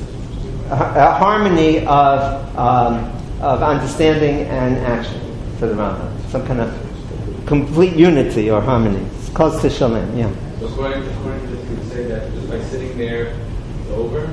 [0.69, 2.97] harmony of, um,
[3.41, 5.21] of understanding and action
[5.59, 6.31] for the Rambam.
[6.31, 9.05] Some kind of complete unity or harmony.
[9.21, 10.31] It's close to shalom, yeah.
[10.61, 14.29] So according, according to this, you would say that just by sitting there, it's over?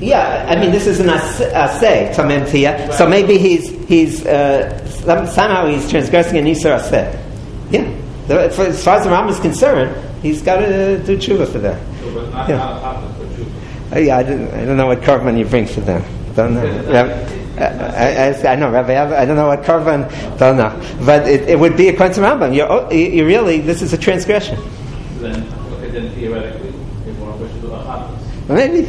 [0.00, 2.92] Yeah, I mean, this is an assay, tamim tia.
[2.92, 4.86] So maybe he's, he's uh,
[5.26, 7.18] somehow he's transgressing an isur asay.
[7.70, 8.34] Yeah.
[8.34, 11.80] as far as the Ram is concerned, he's got to do tshuva for that.
[12.48, 13.14] yeah.
[13.90, 16.04] Uh, yeah, I, didn't, I don't know what korban you bring for them.
[16.34, 17.34] Don't know.
[17.58, 20.08] I, I, I, know, Rabbi, I don't know what korban,
[20.38, 21.04] don't know.
[21.04, 22.54] But it, it would be a to Rambam.
[22.54, 24.60] You're, oh, you really, this is a transgression.
[25.18, 28.88] then, okay, then theoretically, if one wishes to Maybe.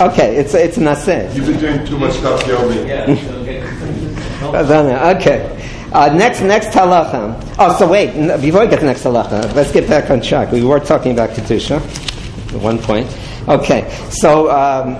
[0.00, 1.34] Okay, it's it's an aseh.
[1.34, 2.88] You've been doing too much stuff, Yomi.
[2.88, 3.04] Yeah.
[5.16, 5.56] okay.
[5.92, 7.36] Uh, next, next halacha.
[7.58, 8.14] Oh, so wait.
[8.40, 10.52] Before we get to next halacha, let's get back on track.
[10.52, 11.80] We were talking about kedusha
[12.54, 13.14] at one point.
[13.46, 14.94] Okay, so um,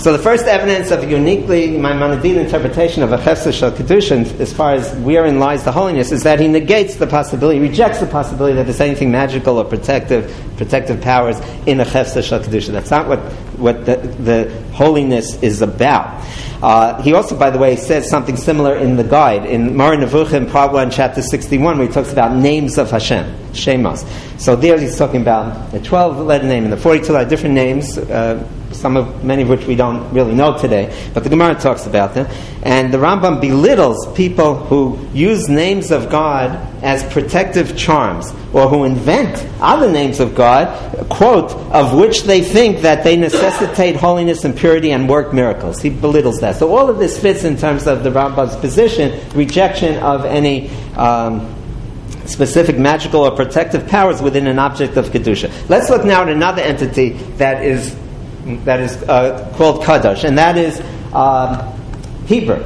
[0.00, 4.72] so the first evidence of uniquely Maimonidean interpretation of a chesed shel kedushin, as far
[4.72, 8.64] as wherein lies the holiness, is that he negates the possibility, rejects the possibility that
[8.64, 12.72] there's anything magical or protective, protective powers in a chesed shel kedushin.
[12.72, 13.20] That's not what
[13.60, 16.24] what the, the holiness is about.
[16.62, 20.72] Uh, he also, by the way, says something similar in the guide in Moreh Nevuchim,
[20.72, 24.04] one, chapter sixty-one, where he talks about names of Hashem, Shemos.
[24.40, 27.98] So there he's talking about the twelve-letter name and the forty-two different names.
[27.98, 31.86] Uh, some of many of which we don't really know today, but the Gemara talks
[31.86, 32.26] about them.
[32.62, 36.50] And the Rambam belittles people who use names of God
[36.82, 40.68] as protective charms, or who invent other names of God,
[41.08, 45.80] quote, of which they think that they necessitate holiness and purity and work miracles.
[45.80, 46.56] He belittles that.
[46.56, 50.70] So all of this fits in terms of the Rambam's position, rejection of any.
[50.96, 51.56] Um,
[52.26, 55.50] specific magical or protective powers within an object of kedusha.
[55.68, 57.96] Let's look now at another entity that is
[58.58, 60.80] that is uh, called Kadosh, and that is
[61.12, 61.76] um,
[62.26, 62.62] Hebrew,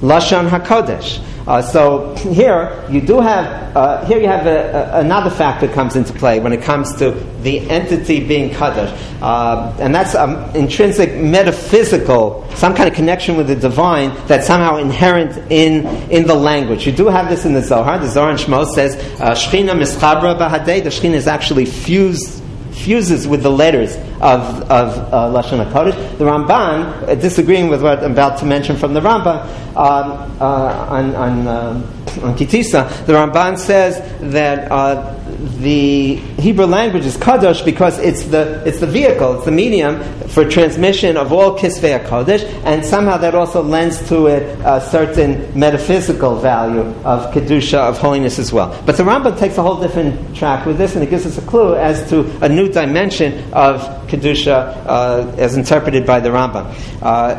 [0.00, 1.24] Lashon HaKodesh.
[1.48, 5.96] Uh, so here you do have uh, here you have a, a, another factor comes
[5.96, 8.90] into play when it comes to the entity being kaddish,
[9.22, 14.76] uh, and that's um, intrinsic metaphysical, some kind of connection with the divine that's somehow
[14.76, 16.86] inherent in in the language.
[16.86, 17.98] You do have this in the Zohar.
[17.98, 20.84] The Zohar in Shmos says uh, Shechina mischabra bahadei.
[20.84, 22.37] The Shechina is actually fused
[22.78, 26.18] fuses with the letters of, of uh, Lashon HaKodesh.
[26.18, 29.42] The Ramban, uh, disagreeing with what I'm about to mention from the Ramban,
[29.76, 31.90] um, uh, on, on, uh,
[32.22, 34.00] on Ki Sisa, the Ramban says
[34.32, 39.52] that uh, the Hebrew language is kadosh because it's the it's the vehicle, it's the
[39.52, 44.80] medium for transmission of all kisvei kodesh, and somehow that also lends to it a
[44.80, 48.80] certain metaphysical value of kedusha of holiness as well.
[48.84, 51.46] But the Rambam takes a whole different track with this, and it gives us a
[51.46, 56.66] clue as to a new dimension of kedusha uh, as interpreted by the Rambam.
[57.00, 57.34] Uh,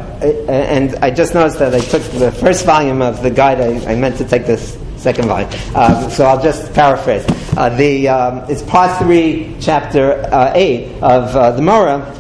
[0.49, 3.59] and I just noticed that I took the first volume of the guide.
[3.59, 5.49] I, I meant to take this second volume.
[5.75, 7.25] Um, so I'll just paraphrase.
[7.57, 12.15] Uh, the, um, it's part three, chapter uh, eight of uh, the Moreh.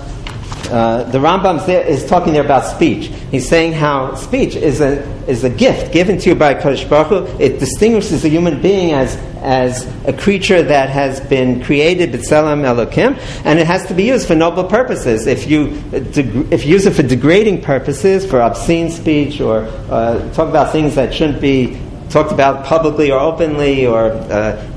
[0.69, 3.07] Uh, the Rambam is talking there about speech.
[3.31, 7.07] He's saying how speech is a, is a gift given to you by Kodesh Baruch
[7.07, 7.43] Hu.
[7.43, 13.17] It distinguishes a human being as, as a creature that has been created, B'Tselem Elokim,
[13.45, 15.25] and it has to be used for noble purposes.
[15.25, 20.49] If you, if you use it for degrading purposes, for obscene speech, or uh, talk
[20.49, 24.15] about things that shouldn't be talked about publicly or openly or uh,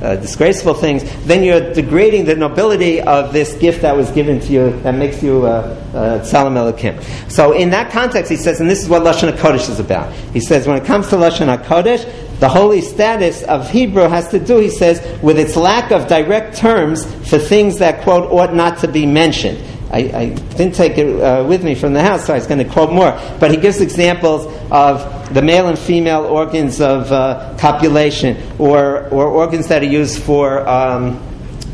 [0.03, 4.53] uh, disgraceful things, then you're degrading the nobility of this gift that was given to
[4.53, 7.31] you that makes you Salam uh, Elikim.
[7.31, 10.13] So in that context, he says, and this is what Lashon HaKodesh is about.
[10.33, 14.39] He says, when it comes to Lashon HaKodesh, the holy status of Hebrew has to
[14.39, 18.79] do, he says, with its lack of direct terms for things that, quote, ought not
[18.79, 19.63] to be mentioned.
[19.93, 22.65] I, I didn't take it uh, with me from the house, so I was going
[22.67, 23.13] to quote more.
[23.39, 29.27] But he gives examples of the male and female organs of uh, copulation, or, or
[29.27, 30.67] organs that are used for.
[30.69, 31.21] Um,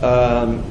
[0.03, 0.65] um,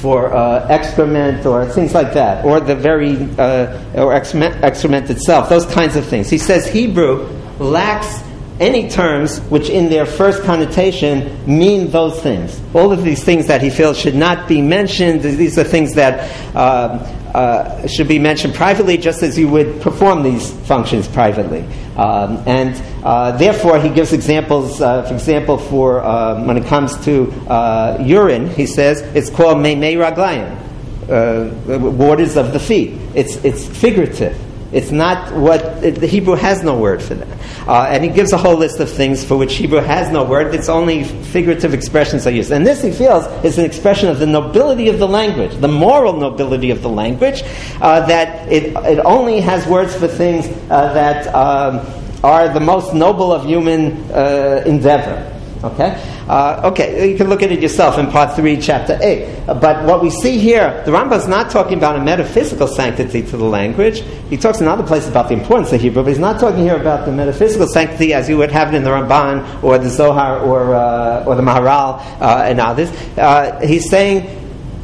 [0.00, 5.50] for uh, excrement or things like that, or the very uh, or excrement, excrement itself,
[5.50, 6.30] those kinds of things.
[6.30, 8.22] He says Hebrew lacks
[8.60, 12.60] any terms which, in their first connotation, mean those things.
[12.74, 16.30] All of these things that he feels should not be mentioned, these are things that
[16.54, 16.98] uh,
[17.34, 21.64] uh, should be mentioned privately, just as you would perform these functions privately.
[21.96, 26.96] Um, and uh, therefore, he gives examples, uh, for example, for uh, when it comes
[27.04, 32.98] to uh, urine, he says it's called me meimei raglayim, waters of the feet.
[33.14, 34.38] It's, it's figurative.
[34.72, 37.28] It's not what the Hebrew has no word for that,
[37.66, 40.54] uh, and he gives a whole list of things for which Hebrew has no word.
[40.54, 44.26] It's only figurative expressions are used, and this he feels is an expression of the
[44.26, 47.42] nobility of the language, the moral nobility of the language.
[47.80, 51.84] Uh, that it it only has words for things uh, that um,
[52.22, 55.29] are the most noble of human uh, endeavor.
[55.62, 56.00] Okay?
[56.26, 59.48] Uh, okay, you can look at it yourself in part 3, chapter 8.
[59.48, 63.22] Uh, but what we see here, the Rambam is not talking about a metaphysical sanctity
[63.22, 64.00] to the language.
[64.30, 66.80] He talks in other places about the importance of Hebrew, but he's not talking here
[66.80, 70.40] about the metaphysical sanctity as you would have it in the Ramban or the Zohar
[70.40, 72.90] or, uh, or the Maharal uh, and others.
[73.18, 74.38] Uh, he's saying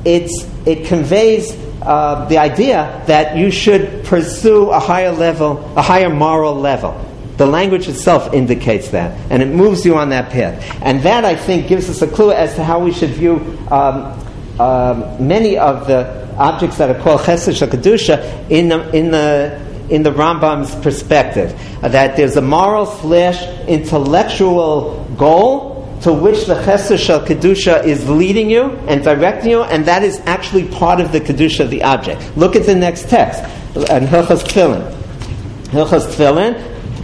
[0.04, 6.10] it's, it conveys uh, the idea that you should pursue a higher level, a higher
[6.10, 7.00] moral level.
[7.36, 10.64] The language itself indicates that, and it moves you on that path.
[10.82, 14.18] And that, I think, gives us a clue as to how we should view um,
[14.58, 20.02] um, many of the objects that are called Chefsa Kedusha in the, in the in
[20.02, 26.98] the Rambam's perspective, uh, that there's a moral slash intellectual goal to which the Chefsa
[26.98, 31.20] Shel Kedusha is leading you and directing you, and that is actually part of the
[31.20, 32.36] Kedusha of the object.
[32.36, 33.42] Look at the next text,
[33.90, 34.92] and Hilchos Tefillin.
[35.68, 36.75] Hilchos Tefillin,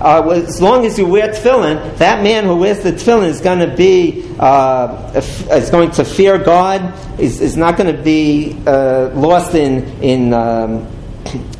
[0.00, 3.58] uh, as long as you wear tefillin, that man who wears the tefillin is going
[3.58, 5.12] to be uh,
[5.52, 6.94] is going to fear God.
[7.20, 10.32] is, is not going to be uh, lost in in.
[10.32, 10.86] Um,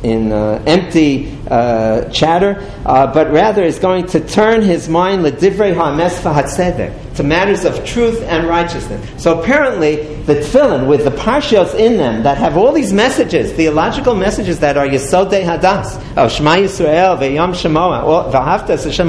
[0.03, 5.73] in uh, empty uh, chatter, uh, but rather is going to turn his mind ledivrei
[7.15, 9.21] to matters of truth and righteousness.
[9.21, 14.15] So apparently, the tefillin with the parshios in them that have all these messages, theological
[14.15, 19.07] messages that are yesodei hadas, of Shema Yisrael, ve'yom shemoa, oh, v'ahavta Hashem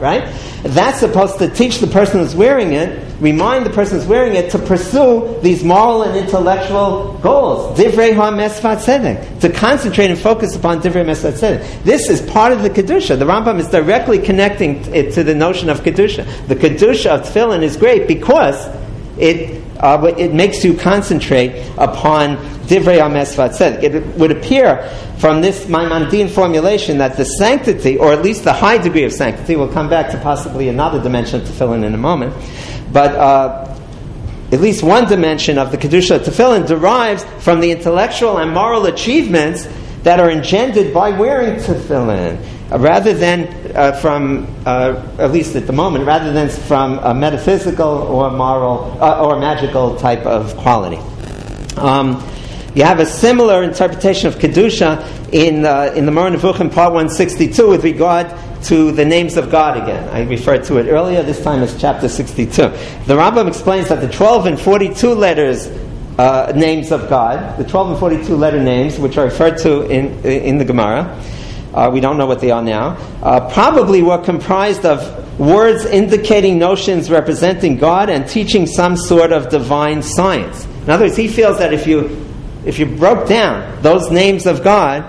[0.00, 0.22] right?
[0.62, 4.50] That's supposed to teach the person who's wearing it remind the person who's wearing it
[4.50, 7.78] to pursue these moral and intellectual goals.
[7.78, 9.40] Divrei ha-mesvat tzedek.
[9.40, 11.84] To concentrate and focus upon divrei mesvat tzedek.
[11.84, 13.18] This is part of the kedusha.
[13.18, 16.48] The Rambam is directly connecting it to the notion of kedusha.
[16.48, 18.68] The kedusha of tefillin is great because
[19.18, 22.36] it uh, it makes you concentrate upon
[22.68, 23.82] divrei ha-mesvat tzedek.
[23.82, 28.78] It would appear from this Maimonidean formulation that the sanctity, or at least the high
[28.78, 32.34] degree of sanctity, we'll come back to possibly another dimension of tefillin in a moment,
[32.92, 33.76] but uh,
[34.52, 39.68] at least one dimension of the Kedusha tefillin derives from the intellectual and moral achievements
[40.02, 42.42] that are engendered by wearing tefillin,
[42.78, 47.86] rather than uh, from, uh, at least at the moment, rather than from a metaphysical
[47.86, 50.98] or moral uh, or magical type of quality.
[51.76, 52.24] Um,
[52.74, 57.68] you have a similar interpretation of Kedusha in, uh, in the Moreh Nevuchim, part 162,
[57.68, 58.32] with regard
[58.64, 60.08] to the names of God again.
[60.10, 62.50] I referred to it earlier, this time it's chapter 62.
[62.52, 62.70] The
[63.08, 65.66] Rambam explains that the 12 and 42 letters
[66.18, 70.22] uh, names of God, the 12 and 42 letter names, which are referred to in,
[70.24, 71.18] in the Gemara,
[71.74, 76.58] uh, we don't know what they are now, uh, probably were comprised of words indicating
[76.58, 80.66] notions representing God and teaching some sort of divine science.
[80.84, 82.26] In other words, he feels that if you
[82.64, 85.02] if you broke down those names of God,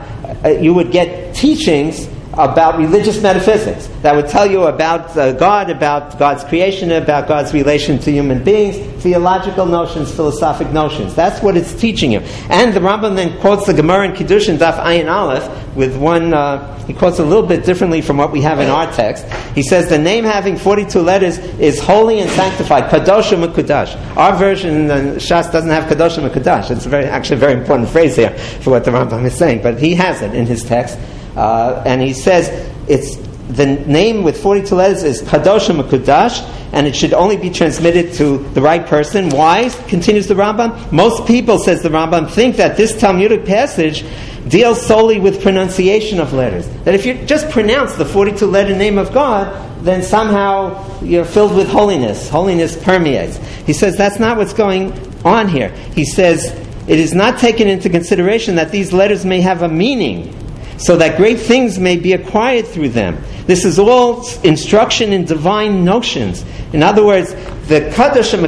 [0.45, 5.69] uh, you would get teachings about religious metaphysics that would tell you about uh, God,
[5.69, 11.13] about God's creation, about God's relation to human beings, theological notions, philosophic notions.
[11.13, 12.19] That's what it's teaching you.
[12.49, 16.77] And the Rambam then quotes the Gemara in Kiddushin Daf Ayin Aleph with one, uh,
[16.85, 19.25] he quotes a little bit differently from what we have in our text.
[19.55, 24.17] He says the name having 42 letters is holy and sanctified, Kadosh and.
[24.17, 26.77] Our version, uh, Shas, doesn't have Kadosh and.
[26.77, 29.61] It's a very, actually a very important phrase here for what the Rambam is saying,
[29.61, 30.97] but he has it in his text.
[31.35, 32.49] Uh, and he says
[32.87, 33.15] it's
[33.51, 38.37] the name with 42 letters is Kadosh Kudash, and it should only be transmitted to
[38.53, 39.29] the right person.
[39.29, 39.69] Why?
[39.87, 40.91] Continues the Rambam.
[40.91, 44.05] Most people, says the Rambam, think that this Talmudic passage
[44.47, 46.67] deals solely with pronunciation of letters.
[46.85, 51.55] That if you just pronounce the 42 letter name of God, then somehow you're filled
[51.55, 52.29] with holiness.
[52.29, 53.37] Holiness permeates.
[53.65, 54.93] He says that's not what's going
[55.25, 55.69] on here.
[55.93, 56.51] He says
[56.87, 60.35] it is not taken into consideration that these letters may have a meaning
[60.81, 63.21] so that great things may be acquired through them.
[63.45, 66.43] This is all instruction in divine notions.
[66.73, 67.33] In other words,
[67.67, 68.45] the Kaddish and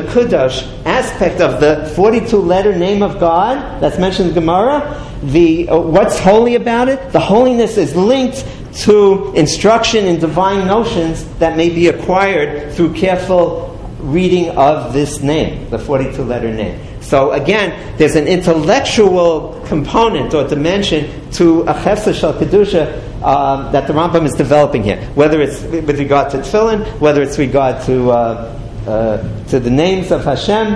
[0.88, 6.20] aspect of the 42 letter name of God that's mentioned in Gemara, the, uh, what's
[6.20, 7.12] holy about it?
[7.12, 8.46] The holiness is linked
[8.84, 13.70] to instruction in divine notions that may be acquired through careful
[14.00, 16.80] reading of this name, the 42 letter name.
[17.04, 23.88] So again, there's an intellectual component or dimension to a chefsa shel kedusha um, that
[23.88, 25.04] the Rambam is developing here.
[25.14, 30.12] Whether it's with regard to tefillin, whether it's regard to uh, uh, to the names
[30.12, 30.76] of Hashem,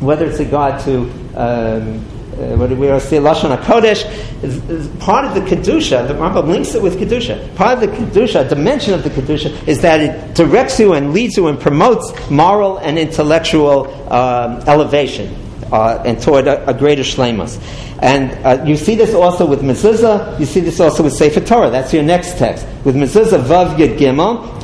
[0.00, 1.02] whether it's regard to
[1.36, 2.04] um,
[2.40, 6.80] uh, what do we say, Lashon HaKodesh, part of the Kedusha, the Rambam links it
[6.80, 7.54] with Kedusha.
[7.54, 11.36] Part of the Kedusha, dimension of the Kedusha, is that it directs you and leads
[11.36, 17.60] you and promotes moral and intellectual um, elevation uh, and toward a, a greater shlemus.
[18.00, 20.38] And uh, you see this also with mezuzah.
[20.40, 21.70] You see this also with Sefer Torah.
[21.70, 22.66] That's your next text.
[22.84, 24.56] With mezuzah vav yud gimel.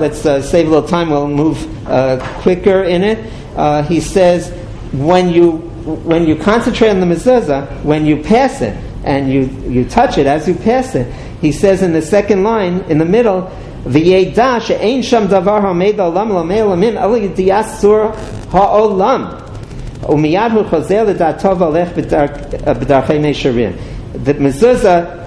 [0.00, 1.10] Let's uh, save a little time.
[1.10, 3.32] We'll move uh, quicker in it.
[3.56, 4.50] Uh, he says,
[4.92, 9.84] when you when you concentrate on the mezuzah, when you pass it and you, you
[9.84, 13.42] touch it as you pass it, he says in the second line in the middle,
[13.84, 18.14] V'yeda she'ein sham davar ha'med alam lamei alamim ala yidiyasur
[18.50, 19.40] ha'olam.
[20.02, 23.78] Umiyad hu chozel l'datov alech b'darchei meisharim.
[24.24, 25.24] The mezuzah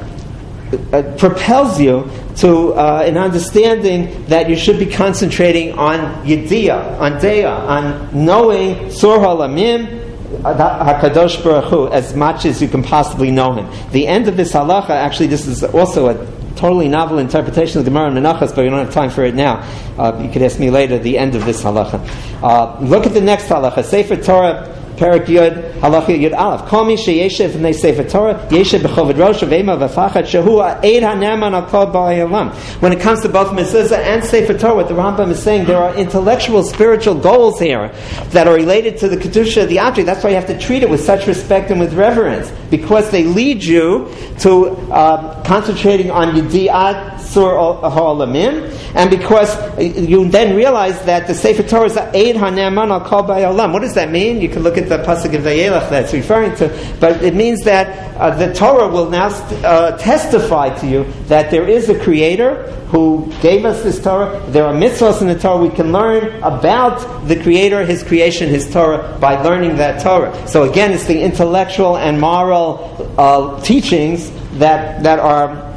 [0.92, 7.14] uh, propels you to uh, an understanding that you should be concentrating on Yediyah, on
[7.14, 10.04] Deya, on knowing Sur Halamim,
[10.44, 13.92] uh, HaKadosh Baruch Hu, as much as you can possibly know him.
[13.92, 17.92] The end of this halacha, actually, this is also a totally novel interpretation of the
[17.92, 19.58] Gemara in Menachos, but we don't have time for it now.
[19.98, 22.02] Uh, you could ask me later the end of this halacha.
[22.44, 23.84] Uh, look at the next halacha.
[23.84, 26.68] Sefer Torah Perek Yud, Halacha Yud Aleph.
[26.68, 28.84] Kol mi sheyeshev Sefer Torah, yeshev
[29.18, 32.54] rosh ha'neman al kol ba'ayalam.
[32.82, 35.78] When it comes to both Mezuzah and Sefer Torah, what the Rambam is saying, there
[35.78, 37.90] are intellectual, spiritual goals here
[38.30, 40.06] that are related to the Kedusha of the object.
[40.06, 43.24] That's why you have to treat it with such respect and with reverence, because they
[43.24, 51.28] lead you to uh, concentrating on Yedi'at Sur Ha'olamim, and because you then realize that
[51.28, 53.74] the Sefer Torah is Eid Ha'neman al kol ba'ayalam.
[53.74, 54.42] What does that mean?
[54.42, 56.70] You can look at the pasuk of Vayelach that's referring to,
[57.00, 61.52] but it means that uh, the Torah will now st- uh, testify to you that
[61.52, 64.42] there is a Creator who gave us this Torah.
[64.48, 65.62] There are mitzvahs in the Torah.
[65.62, 70.48] We can learn about the Creator, His creation, His Torah by learning that Torah.
[70.48, 75.68] So again, it's the intellectual and moral uh, teachings that that are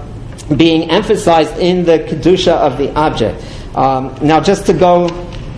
[0.56, 3.44] being emphasized in the kedusha of the object.
[3.74, 5.06] Um, now, just to go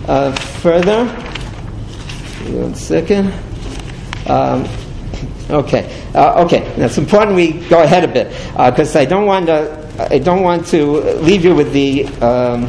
[0.07, 0.31] uh,
[0.61, 1.05] further,
[2.51, 3.33] one second.
[4.27, 4.67] Um,
[5.49, 6.61] okay, uh, okay.
[6.77, 9.81] Now it's important we go ahead a bit because uh, I don't want to.
[10.11, 12.63] I don't want to leave you with the um,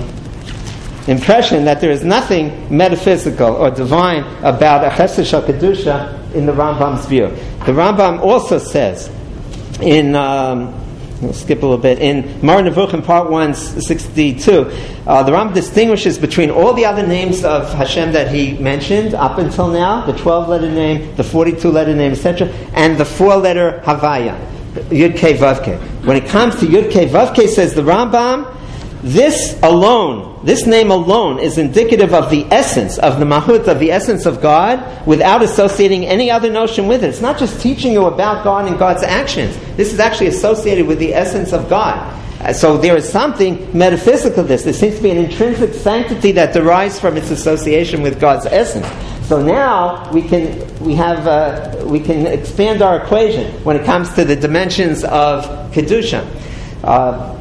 [1.06, 7.06] impression that there is nothing metaphysical or divine about a chefsa kedusha in the Rambam's
[7.06, 7.28] view.
[7.66, 9.10] The Rambam also says
[9.80, 10.14] in.
[10.14, 10.83] Um,
[11.24, 11.98] We'll skip a little bit.
[11.98, 14.70] In Moreh Nevuchim, part 162,
[15.06, 19.38] uh, the Ram distinguishes between all the other names of Hashem that he mentioned up
[19.38, 23.80] until now, the 12 letter name, the 42 letter name, etc., and the four letter
[23.84, 24.38] Havaya,
[24.90, 25.36] Yud K
[26.06, 28.54] When it comes to Yud K says the Rambam,
[29.04, 33.92] this alone, this name alone, is indicative of the essence, of the mahut, of the
[33.92, 37.08] essence of God, without associating any other notion with it.
[37.08, 39.58] It's not just teaching you about God and God's actions.
[39.76, 41.98] This is actually associated with the essence of God.
[42.40, 44.62] Uh, so there is something metaphysical to this.
[44.62, 48.86] There seems to be an intrinsic sanctity that derives from its association with God's essence.
[49.28, 54.14] So now we can we have uh, we can expand our equation when it comes
[54.14, 56.26] to the dimensions of kedusha.
[56.84, 57.32] Uh,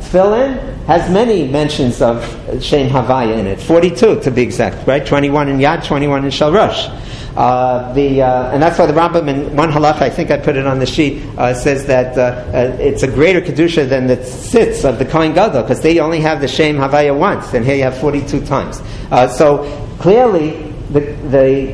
[0.87, 2.23] has many mentions of
[2.63, 5.05] Shem Havaya in it, 42 to be exact, right?
[5.05, 6.89] 21 in Yad, 21 in Shalrosh.
[7.35, 10.55] Uh, the, uh, and that's why the Rambam in one halacha, I think I put
[10.55, 14.17] it on the sheet, uh, says that uh, uh, it's a greater kedusha than the
[14.17, 17.75] tzitz of the Kohen Gadol because they only have the Shem Havaya once, and here
[17.75, 18.81] you have 42 times.
[19.09, 19.63] Uh, so
[19.99, 21.71] clearly, the, the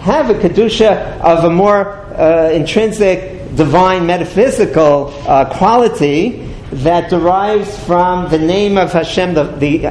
[0.00, 1.96] have a kedusha of a more
[2.52, 5.12] intrinsic, divine, metaphysical
[5.52, 9.86] quality that derives from the name of Hashem, the, the,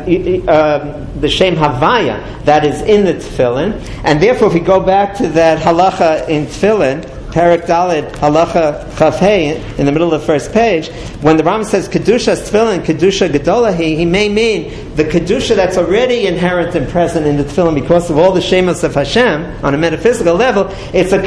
[0.47, 3.73] uh, the Shem Havaya that is in the Tefillin.
[4.03, 9.77] And therefore, if we go back to that halacha in Tefillin, Perek Dalet Halacha Chafhei
[9.77, 10.89] in the middle of the first page,
[11.21, 16.27] when the Ram says Kedusha Tefillin, Kedusha Gedolahi, he may mean the Kedusha that's already
[16.27, 19.77] inherent and present in the Tefillin because of all the Shemas of Hashem on a
[19.77, 20.67] metaphysical level.
[20.93, 21.19] It's a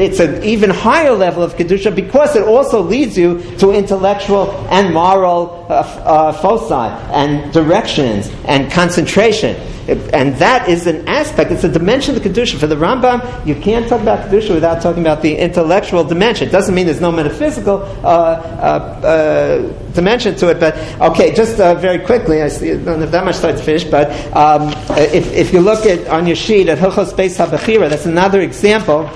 [0.00, 4.94] it's an even higher level of Kedusha because it also leads you to intellectual and
[4.94, 6.72] moral uh, uh, foci
[7.12, 9.54] and directions and concentration
[9.90, 12.58] and that is an aspect, it's a dimension of the Kedusha.
[12.58, 16.48] For the Rambam, you can't talk about Kedusha without talking about the intellectual dimension.
[16.48, 21.60] It doesn't mean there's no metaphysical uh, uh, uh, dimension to it, but okay, just
[21.60, 25.32] uh, very quickly, I see, don't have that much time to finish, but um, if,
[25.32, 29.10] if you look at on your sheet at Hilchos Beis HaBechira, that's another example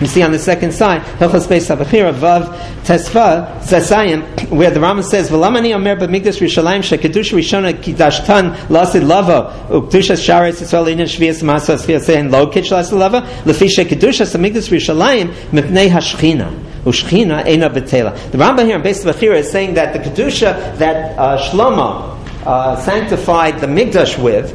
[0.00, 2.52] you see on the second side, Hilchos Beis HaBechira Vav
[2.82, 9.66] Tesva Zesayim, where the Rambam says, "V'lamani Omer b'Mikdash Rishalayim shekedush Rishona kidashtan lasid lava
[9.68, 15.28] ukdushas sharetz Yisrael inin shvias masa sviasein lo kitch lasid lava lefi shekedushas Mikdash Rishalayim
[15.52, 18.14] mipnei hashchina." Ushchina ena betela.
[18.30, 22.76] The Rambam here in Beis Bachira is saying that the kedusha that uh, Shlomo uh,
[22.76, 24.52] sanctified the Mikdash with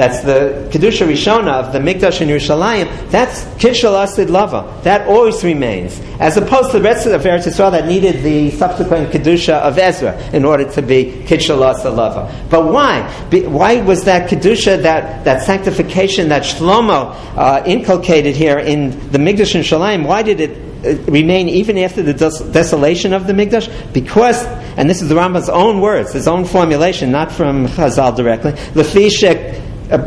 [0.00, 4.80] that's the Kedusha Rishona of the Mikdash in Yerushalayim, that's Kishal Asid Lava.
[4.82, 6.00] That always remains.
[6.18, 9.76] As opposed to the rest of the Eretz Yisrael that needed the subsequent Kedusha of
[9.76, 12.46] Ezra in order to be Kishal Asid Lava.
[12.48, 13.02] But why?
[13.30, 19.54] why was that Kedusha, that, that sanctification that Shlomo uh, inculcated here in the Mikdash
[19.54, 23.68] in Yerushalayim, why did it Uh, remain even after the des- desolation of the Mikdash?
[23.92, 24.42] Because,
[24.78, 28.52] and this is the Rambam's own words, his own formulation, not from Chazal directly,
[29.92, 29.98] uh,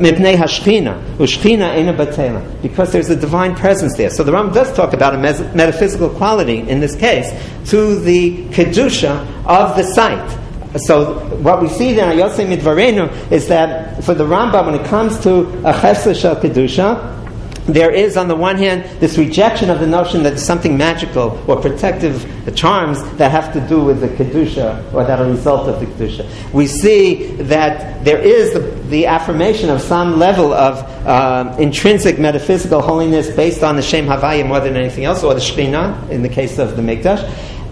[1.94, 4.10] Batela, because there's a divine presence there.
[4.10, 7.30] So the Ram does talk about a metaphysical quality in this case
[7.70, 10.40] to the Kedusha of the site.
[10.78, 14.86] So what we see there in Yosef Midvarenu is that for the Rambam, when it
[14.88, 17.23] comes to a Chefsa Shel Kedusha,
[17.66, 21.62] there is, on the one hand, this rejection of the notion that something magical or
[21.62, 25.80] protective charms that have to do with the Kedusha or that are a result of
[25.80, 26.28] the Kedusha.
[26.52, 28.60] We see that there is the,
[28.90, 34.46] the affirmation of some level of uh, intrinsic metaphysical holiness based on the Shem Havaya
[34.46, 37.24] more than anything else, or the Shekhinah in the case of the Mikdash.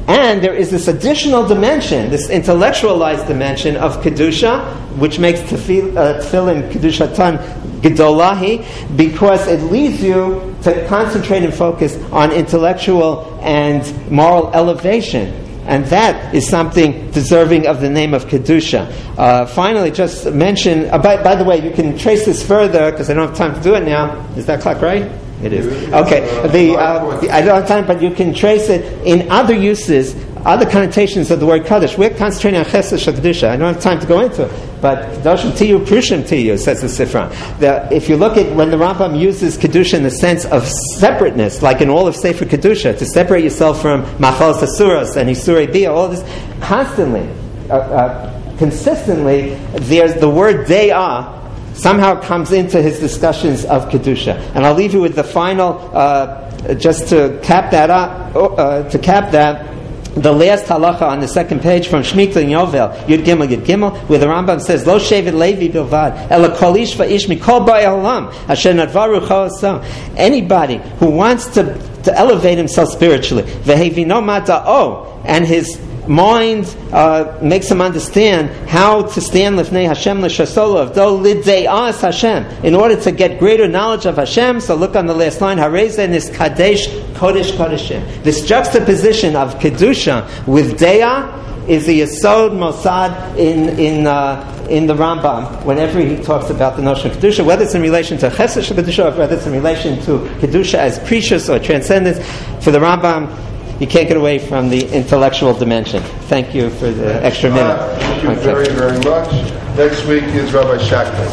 [0.08, 6.20] And there is this additional dimension, this intellectualized dimension of Kedusha, which makes tefil, uh,
[6.22, 7.38] tefillin Kedusha Tan
[7.82, 8.66] Gedolahi,
[8.96, 15.38] because it leads you to concentrate and focus on intellectual and moral elevation.
[15.66, 18.92] And that is something deserving of the name of Kedusha.
[19.18, 23.10] Uh, finally, just mention, uh, by, by, the way, you can trace this further, because
[23.10, 24.26] I don't have time to do it now.
[24.36, 25.12] Is that clock right?
[25.44, 25.66] It is.
[25.94, 26.28] Okay.
[26.40, 27.18] uh, The, uh.
[27.32, 30.16] I don't have time, but you can trace it in other uses,
[30.46, 31.98] other connotations of the word Kaddish.
[31.98, 33.50] We're concentrating on Chesed Shakadusha.
[33.50, 34.82] I don't have time to go into it.
[34.82, 37.30] But Doshim Tiyu, Prushim Tiyu, says the Sifra.
[37.60, 41.62] The, if you look at when the Rambam uses Kedusha in the sense of separateness,
[41.62, 45.92] like in all of Sefer Kedusha, to separate yourself from Machal Sasuras and Isurei Bia,
[45.92, 46.24] all this,
[46.62, 47.30] constantly,
[47.70, 51.40] uh, uh, consistently, there's the word De'ah
[51.76, 54.36] somehow comes into his discussions of Kedusha.
[54.56, 59.00] And I'll leave you with the final, uh, just to cap that up, uh, to
[59.00, 59.68] cap that,
[60.16, 63.98] the last halacha on the second page from Shemitah and Yovel, Yud Gimel, Yud Gimel,
[64.10, 68.34] where the Rambam says, Lo shevet Levi bilvad, ela kol ish va'ish mikol ba'i olam,
[68.50, 69.84] asher nadvaru chosam.
[70.18, 71.64] Anybody who wants to,
[72.04, 75.80] to elevate himself spiritually, vehevino mata'o, and his
[76.12, 82.76] mind uh, makes him understand how to stand lifnei Hashem l'shasolav, do lidze'as Hashem, in
[82.76, 84.60] order to get greater knowledge of Hashem.
[84.60, 88.24] So look on the last line, Harezen is kadesh kodesh kodeshim.
[88.24, 91.38] This juxtaposition of kedusha with deah
[91.68, 95.64] is the Yesod Mossad in in uh, in the Rambam.
[95.64, 99.14] Whenever he talks about the notion of kedusha, whether it's in relation to chefsa kedusha
[99.14, 102.18] or whether it's in relation to kedusha as precious or transcendence,
[102.64, 103.51] for the Rambam.
[103.82, 106.04] You can't get away from the intellectual dimension.
[106.30, 107.80] Thank you for the extra minute.
[107.98, 108.42] Thank you Okay.
[108.44, 109.32] very, very much.
[109.76, 111.28] Next week is Rabbi Shackman.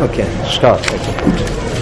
[0.00, 0.26] Okay.
[0.50, 1.79] You.